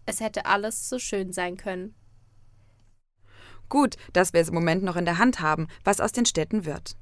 Es 0.05 0.19
hätte 0.19 0.45
alles 0.45 0.89
so 0.89 0.99
schön 0.99 1.31
sein 1.31 1.55
können. 1.55 1.95
Gut, 3.69 3.95
dass 4.11 4.33
wir 4.33 4.41
es 4.41 4.49
im 4.49 4.55
Moment 4.55 4.83
noch 4.83 4.97
in 4.97 5.05
der 5.05 5.19
Hand 5.19 5.39
haben, 5.39 5.67
was 5.83 6.01
aus 6.01 6.11
den 6.11 6.25
Städten 6.25 6.65
wird. 6.65 6.97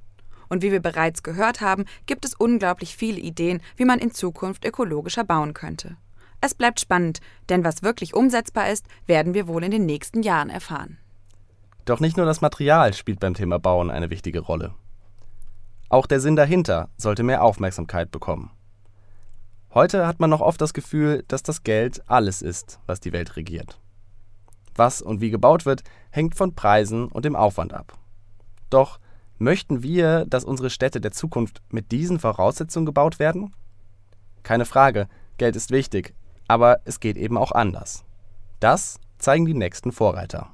Und 0.48 0.62
wie 0.62 0.72
wir 0.72 0.82
bereits 0.82 1.24
gehört 1.24 1.62
haben, 1.62 1.86
gibt 2.06 2.26
es 2.26 2.36
unglaublich 2.36 2.96
viele 2.96 3.20
Ideen, 3.20 3.62
wie 3.78 3.86
man 3.86 4.00
in 4.00 4.14
Zukunft 4.14 4.66
ökologischer 4.66 5.24
bauen 5.24 5.54
könnte. 5.54 5.98
Es 6.42 6.54
bleibt 6.54 6.80
spannend, 6.80 7.20
denn 7.50 7.64
was 7.64 7.82
wirklich 7.82 8.14
umsetzbar 8.14 8.70
ist, 8.70 8.86
werden 9.06 9.34
wir 9.34 9.48
wohl 9.48 9.64
in 9.64 9.72
den 9.72 9.86
nächsten 9.86 10.22
Jahren 10.22 10.50
erfahren. 10.50 11.01
Doch 11.86 12.00
nicht 12.00 12.18
nur 12.18 12.26
das 12.26 12.42
Material 12.42 12.94
spielt 12.94 13.20
beim 13.20 13.34
Thema 13.34 13.60
Bauen 13.60 13.90
eine 13.90 14.10
wichtige 14.10 14.40
Rolle. 14.40 14.74
Auch 15.90 16.08
der 16.08 16.20
Sinn 16.20 16.36
dahinter 16.36 16.90
sollte 16.98 17.24
mehr 17.24 17.44
Aufmerksamkeit 17.44 18.12
bekommen. 18.12 18.52
Heute 19.74 20.06
hat 20.08 20.20
man 20.20 20.30
noch 20.30 20.42
oft 20.42 20.62
das 20.62 20.74
Gefühl, 20.74 21.24
dass 21.28 21.44
das 21.44 21.64
Geld 21.64 22.02
alles 22.08 22.42
ist, 22.42 22.80
was 22.86 23.00
die 23.00 23.14
Welt 23.14 23.36
regiert. 23.36 23.80
Was 24.76 25.02
und 25.02 25.22
wie 25.22 25.32
gebaut 25.32 25.66
wird, 25.66 25.84
hängt 26.12 26.36
von 26.36 26.56
Preisen 26.56 27.08
und 27.08 27.26
dem 27.26 27.36
Aufwand 27.36 27.74
ab. 27.74 27.94
Doch 28.70 29.00
Möchten 29.42 29.82
wir, 29.82 30.26
dass 30.28 30.44
unsere 30.44 30.70
Städte 30.70 31.02
der 31.02 31.14
Zukunft 31.14 31.64
mit 31.72 31.92
diesen 31.92 32.20
Voraussetzungen 32.20 32.86
gebaut 32.86 33.18
werden? 33.18 33.56
Keine 34.44 34.66
Frage, 34.66 35.08
Geld 35.40 35.56
ist 35.56 35.72
wichtig, 35.72 36.14
aber 36.48 36.80
es 36.86 37.00
geht 37.00 37.18
eben 37.18 37.40
auch 37.40 37.52
anders. 37.52 38.06
Das 38.60 39.00
zeigen 39.18 39.48
die 39.48 39.56
nächsten 39.56 39.92
Vorreiter. 39.92 40.52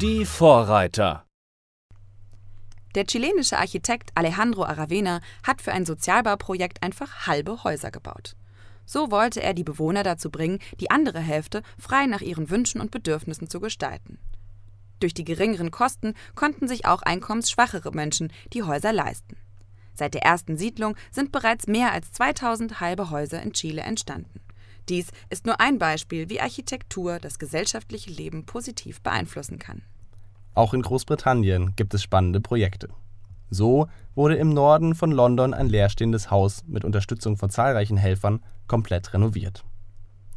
Die 0.00 0.24
Vorreiter. 0.24 1.26
Der 2.94 3.04
chilenische 3.04 3.58
Architekt 3.58 4.12
Alejandro 4.14 4.62
Aravena 4.62 5.20
hat 5.44 5.60
für 5.60 5.72
ein 5.72 5.84
Sozialbauprojekt 5.84 6.84
einfach 6.84 7.26
halbe 7.26 7.64
Häuser 7.64 7.90
gebaut. 7.90 8.36
So 8.86 9.10
wollte 9.10 9.42
er 9.42 9.54
die 9.54 9.64
Bewohner 9.64 10.04
dazu 10.04 10.30
bringen, 10.30 10.60
die 10.78 10.92
andere 10.92 11.18
Hälfte 11.18 11.64
frei 11.80 12.06
nach 12.06 12.20
ihren 12.20 12.48
Wünschen 12.48 12.80
und 12.80 12.92
Bedürfnissen 12.92 13.50
zu 13.50 13.58
gestalten. 13.58 14.20
Durch 15.00 15.14
die 15.14 15.24
geringeren 15.24 15.72
Kosten 15.72 16.14
konnten 16.36 16.68
sich 16.68 16.86
auch 16.86 17.02
einkommensschwachere 17.02 17.90
Menschen 17.90 18.32
die 18.52 18.62
Häuser 18.62 18.92
leisten. 18.92 19.36
Seit 19.94 20.14
der 20.14 20.22
ersten 20.22 20.56
Siedlung 20.56 20.94
sind 21.10 21.32
bereits 21.32 21.66
mehr 21.66 21.90
als 21.90 22.12
2000 22.12 22.78
halbe 22.78 23.10
Häuser 23.10 23.42
in 23.42 23.52
Chile 23.52 23.82
entstanden. 23.82 24.38
Dies 24.88 25.10
ist 25.28 25.46
nur 25.46 25.60
ein 25.60 25.78
Beispiel, 25.78 26.30
wie 26.30 26.40
Architektur 26.40 27.18
das 27.18 27.38
gesellschaftliche 27.38 28.10
Leben 28.10 28.46
positiv 28.46 29.00
beeinflussen 29.02 29.58
kann. 29.58 29.82
Auch 30.54 30.74
in 30.74 30.82
Großbritannien 30.82 31.74
gibt 31.76 31.94
es 31.94 32.02
spannende 32.02 32.40
Projekte. 32.40 32.88
So 33.50 33.88
wurde 34.14 34.36
im 34.36 34.50
Norden 34.50 34.94
von 34.94 35.10
London 35.10 35.54
ein 35.54 35.68
leerstehendes 35.68 36.30
Haus 36.30 36.64
mit 36.66 36.84
Unterstützung 36.84 37.36
von 37.36 37.50
zahlreichen 37.50 37.96
Helfern 37.96 38.40
komplett 38.66 39.12
renoviert. 39.14 39.64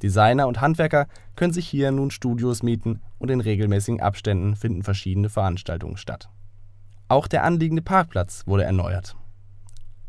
Designer 0.01 0.47
und 0.47 0.61
Handwerker 0.61 1.07
können 1.35 1.53
sich 1.53 1.67
hier 1.67 1.91
nun 1.91 2.11
Studios 2.11 2.63
mieten 2.63 3.01
und 3.19 3.29
in 3.29 3.41
regelmäßigen 3.41 4.01
Abständen 4.01 4.55
finden 4.55 4.83
verschiedene 4.83 5.29
Veranstaltungen 5.29 5.97
statt. 5.97 6.29
Auch 7.07 7.27
der 7.27 7.43
anliegende 7.43 7.81
Parkplatz 7.81 8.43
wurde 8.47 8.63
erneuert. 8.63 9.15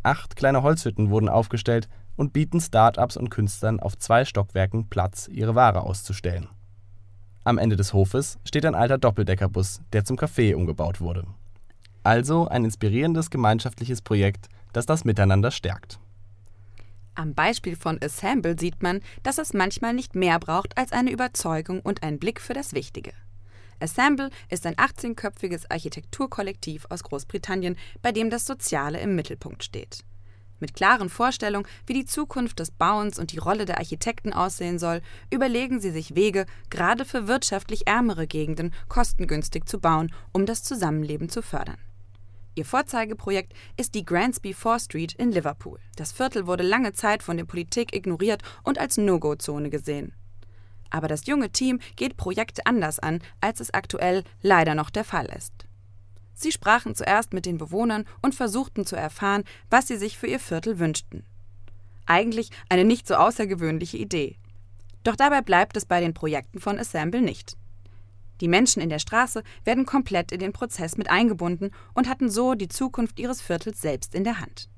Acht 0.02 0.36
kleine 0.36 0.62
Holzhütten 0.62 1.10
wurden 1.10 1.28
aufgestellt 1.28 1.88
und 2.16 2.32
bieten 2.32 2.60
Start-ups 2.60 3.16
und 3.16 3.30
Künstlern 3.30 3.80
auf 3.80 3.96
zwei 3.98 4.24
Stockwerken 4.24 4.88
Platz, 4.88 5.28
ihre 5.28 5.54
Ware 5.54 5.82
auszustellen. 5.82 6.48
Am 7.44 7.58
Ende 7.58 7.76
des 7.76 7.92
Hofes 7.92 8.38
steht 8.44 8.64
ein 8.64 8.74
alter 8.74 8.98
Doppeldeckerbus, 8.98 9.80
der 9.92 10.04
zum 10.04 10.16
Café 10.16 10.54
umgebaut 10.54 11.00
wurde. 11.00 11.26
Also 12.04 12.48
ein 12.48 12.64
inspirierendes 12.64 13.30
gemeinschaftliches 13.30 14.02
Projekt, 14.02 14.48
das 14.72 14.86
das 14.86 15.04
Miteinander 15.04 15.50
stärkt. 15.50 15.98
Am 17.14 17.34
Beispiel 17.34 17.76
von 17.76 18.00
Assemble 18.02 18.58
sieht 18.58 18.82
man, 18.82 19.00
dass 19.22 19.38
es 19.38 19.52
manchmal 19.52 19.92
nicht 19.92 20.14
mehr 20.14 20.38
braucht 20.38 20.78
als 20.78 20.92
eine 20.92 21.10
Überzeugung 21.10 21.80
und 21.80 22.02
einen 22.02 22.18
Blick 22.18 22.40
für 22.40 22.54
das 22.54 22.72
Wichtige. 22.72 23.12
Assemble 23.80 24.30
ist 24.48 24.64
ein 24.64 24.76
18-köpfiges 24.76 25.64
Architekturkollektiv 25.68 26.86
aus 26.88 27.02
Großbritannien, 27.02 27.76
bei 28.00 28.12
dem 28.12 28.30
das 28.30 28.46
Soziale 28.46 29.00
im 29.00 29.16
Mittelpunkt 29.16 29.64
steht. 29.64 30.04
Mit 30.62 30.74
klaren 30.74 31.08
Vorstellungen, 31.08 31.66
wie 31.86 31.92
die 31.92 32.04
Zukunft 32.04 32.60
des 32.60 32.70
Bauens 32.70 33.18
und 33.18 33.32
die 33.32 33.38
Rolle 33.38 33.64
der 33.64 33.78
Architekten 33.78 34.32
aussehen 34.32 34.78
soll, 34.78 35.02
überlegen 35.28 35.80
sie 35.80 35.90
sich 35.90 36.14
Wege, 36.14 36.46
gerade 36.70 37.04
für 37.04 37.26
wirtschaftlich 37.26 37.88
ärmere 37.88 38.28
Gegenden 38.28 38.72
kostengünstig 38.88 39.64
zu 39.66 39.80
bauen, 39.80 40.14
um 40.30 40.46
das 40.46 40.62
Zusammenleben 40.62 41.28
zu 41.28 41.42
fördern. 41.42 41.78
Ihr 42.54 42.64
Vorzeigeprojekt 42.64 43.54
ist 43.76 43.96
die 43.96 44.04
Grandsby 44.04 44.54
4 44.54 44.78
Street 44.78 45.14
in 45.14 45.32
Liverpool. 45.32 45.80
Das 45.96 46.12
Viertel 46.12 46.46
wurde 46.46 46.62
lange 46.62 46.92
Zeit 46.92 47.24
von 47.24 47.36
der 47.36 47.44
Politik 47.44 47.92
ignoriert 47.92 48.42
und 48.62 48.78
als 48.78 48.96
No-Go-Zone 48.96 49.68
gesehen. 49.68 50.14
Aber 50.90 51.08
das 51.08 51.26
junge 51.26 51.50
Team 51.50 51.80
geht 51.96 52.16
Projekte 52.16 52.66
anders 52.66 53.00
an, 53.00 53.18
als 53.40 53.58
es 53.58 53.74
aktuell 53.74 54.22
leider 54.42 54.76
noch 54.76 54.90
der 54.90 55.02
Fall 55.02 55.26
ist. 55.26 55.66
Sie 56.34 56.52
sprachen 56.52 56.94
zuerst 56.94 57.32
mit 57.32 57.46
den 57.46 57.58
Bewohnern 57.58 58.04
und 58.20 58.34
versuchten 58.34 58.86
zu 58.86 58.96
erfahren, 58.96 59.44
was 59.70 59.88
sie 59.88 59.96
sich 59.96 60.18
für 60.18 60.26
ihr 60.26 60.40
Viertel 60.40 60.78
wünschten. 60.78 61.24
Eigentlich 62.06 62.50
eine 62.68 62.84
nicht 62.84 63.06
so 63.06 63.14
außergewöhnliche 63.14 63.96
Idee. 63.96 64.36
Doch 65.04 65.16
dabei 65.16 65.40
bleibt 65.40 65.76
es 65.76 65.84
bei 65.84 66.00
den 66.00 66.14
Projekten 66.14 66.60
von 66.60 66.78
Assemble 66.78 67.22
nicht. 67.22 67.56
Die 68.40 68.48
Menschen 68.48 68.82
in 68.82 68.88
der 68.88 68.98
Straße 68.98 69.42
werden 69.64 69.86
komplett 69.86 70.32
in 70.32 70.40
den 70.40 70.52
Prozess 70.52 70.96
mit 70.96 71.10
eingebunden 71.10 71.70
und 71.94 72.08
hatten 72.08 72.28
so 72.28 72.54
die 72.54 72.68
Zukunft 72.68 73.20
ihres 73.20 73.40
Viertels 73.40 73.80
selbst 73.80 74.14
in 74.14 74.24
der 74.24 74.40
Hand. 74.40 74.68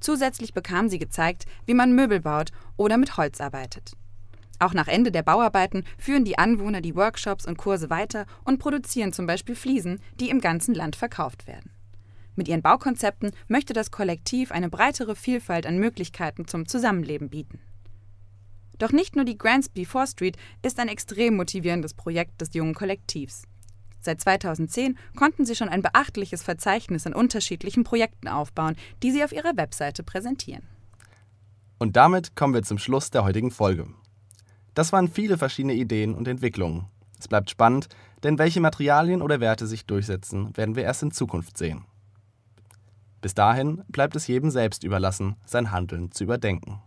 Zusätzlich 0.00 0.54
bekamen 0.54 0.88
sie 0.88 0.98
gezeigt, 0.98 1.44
wie 1.66 1.74
man 1.74 1.94
Möbel 1.94 2.20
baut 2.20 2.52
oder 2.76 2.96
mit 2.96 3.16
Holz 3.16 3.40
arbeitet. 3.40 3.92
Auch 4.58 4.72
nach 4.72 4.88
Ende 4.88 5.12
der 5.12 5.22
Bauarbeiten 5.22 5.84
führen 5.98 6.24
die 6.24 6.38
Anwohner 6.38 6.80
die 6.80 6.96
Workshops 6.96 7.46
und 7.46 7.58
Kurse 7.58 7.90
weiter 7.90 8.26
und 8.44 8.58
produzieren 8.58 9.12
zum 9.12 9.26
Beispiel 9.26 9.54
Fliesen, 9.54 10.00
die 10.18 10.30
im 10.30 10.40
ganzen 10.40 10.74
Land 10.74 10.96
verkauft 10.96 11.46
werden. 11.46 11.70
Mit 12.36 12.48
ihren 12.48 12.62
Baukonzepten 12.62 13.32
möchte 13.48 13.72
das 13.72 13.90
Kollektiv 13.90 14.52
eine 14.52 14.68
breitere 14.68 15.16
Vielfalt 15.16 15.66
an 15.66 15.78
Möglichkeiten 15.78 16.46
zum 16.46 16.66
Zusammenleben 16.66 17.30
bieten. 17.30 17.60
Doch 18.78 18.92
nicht 18.92 19.16
nur 19.16 19.24
die 19.24 19.38
Grandsby 19.38 19.86
4 19.86 20.06
Street 20.06 20.36
ist 20.62 20.78
ein 20.78 20.88
extrem 20.88 21.36
motivierendes 21.36 21.94
Projekt 21.94 22.40
des 22.42 22.52
jungen 22.52 22.74
Kollektivs. 22.74 23.44
Seit 24.00 24.20
2010 24.20 24.98
konnten 25.16 25.46
sie 25.46 25.56
schon 25.56 25.70
ein 25.70 25.82
beachtliches 25.82 26.42
Verzeichnis 26.42 27.06
an 27.06 27.14
unterschiedlichen 27.14 27.84
Projekten 27.84 28.28
aufbauen, 28.28 28.76
die 29.02 29.10
sie 29.10 29.24
auf 29.24 29.32
ihrer 29.32 29.56
Webseite 29.56 30.02
präsentieren. 30.02 30.62
Und 31.78 31.96
damit 31.96 32.36
kommen 32.36 32.54
wir 32.54 32.62
zum 32.62 32.78
Schluss 32.78 33.10
der 33.10 33.24
heutigen 33.24 33.50
Folge. 33.50 33.88
Das 34.76 34.92
waren 34.92 35.08
viele 35.08 35.38
verschiedene 35.38 35.72
Ideen 35.72 36.14
und 36.14 36.28
Entwicklungen. 36.28 36.84
Es 37.18 37.28
bleibt 37.28 37.48
spannend, 37.48 37.88
denn 38.22 38.38
welche 38.38 38.60
Materialien 38.60 39.22
oder 39.22 39.40
Werte 39.40 39.66
sich 39.66 39.86
durchsetzen, 39.86 40.54
werden 40.54 40.76
wir 40.76 40.84
erst 40.84 41.02
in 41.02 41.12
Zukunft 41.12 41.56
sehen. 41.56 41.86
Bis 43.22 43.32
dahin 43.32 43.82
bleibt 43.88 44.14
es 44.16 44.26
jedem 44.26 44.50
selbst 44.50 44.84
überlassen, 44.84 45.36
sein 45.46 45.70
Handeln 45.72 46.12
zu 46.12 46.24
überdenken. 46.24 46.82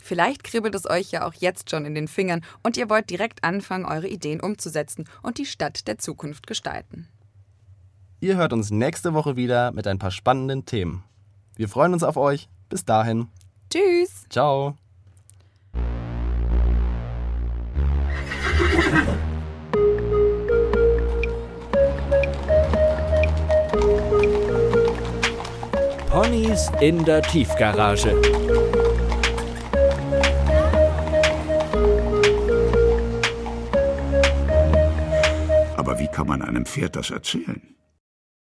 Vielleicht 0.00 0.44
kribbelt 0.44 0.76
es 0.76 0.88
euch 0.88 1.10
ja 1.10 1.26
auch 1.26 1.34
jetzt 1.34 1.70
schon 1.70 1.86
in 1.86 1.96
den 1.96 2.06
Fingern 2.06 2.44
und 2.62 2.76
ihr 2.76 2.88
wollt 2.88 3.10
direkt 3.10 3.42
anfangen, 3.42 3.84
eure 3.84 4.06
Ideen 4.06 4.40
umzusetzen 4.40 5.08
und 5.22 5.38
die 5.38 5.46
Stadt 5.46 5.88
der 5.88 5.98
Zukunft 5.98 6.46
gestalten. 6.46 7.08
Ihr 8.20 8.36
hört 8.36 8.52
uns 8.52 8.70
nächste 8.70 9.12
Woche 9.12 9.34
wieder 9.34 9.72
mit 9.72 9.88
ein 9.88 9.98
paar 9.98 10.12
spannenden 10.12 10.66
Themen. 10.66 11.02
Wir 11.56 11.68
freuen 11.68 11.94
uns 11.94 12.04
auf 12.04 12.16
euch. 12.16 12.48
Bis 12.68 12.84
dahin. 12.84 13.26
Tschüss. 13.70 14.24
Ciao. 14.30 14.76
Ponys 26.08 26.70
in 26.80 27.04
der 27.04 27.22
Tiefgarage. 27.22 28.10
Aber 35.76 35.98
wie 35.98 36.08
kann 36.08 36.26
man 36.26 36.42
einem 36.42 36.66
Pferd 36.66 36.96
das 36.96 37.10
erzählen? 37.10 37.72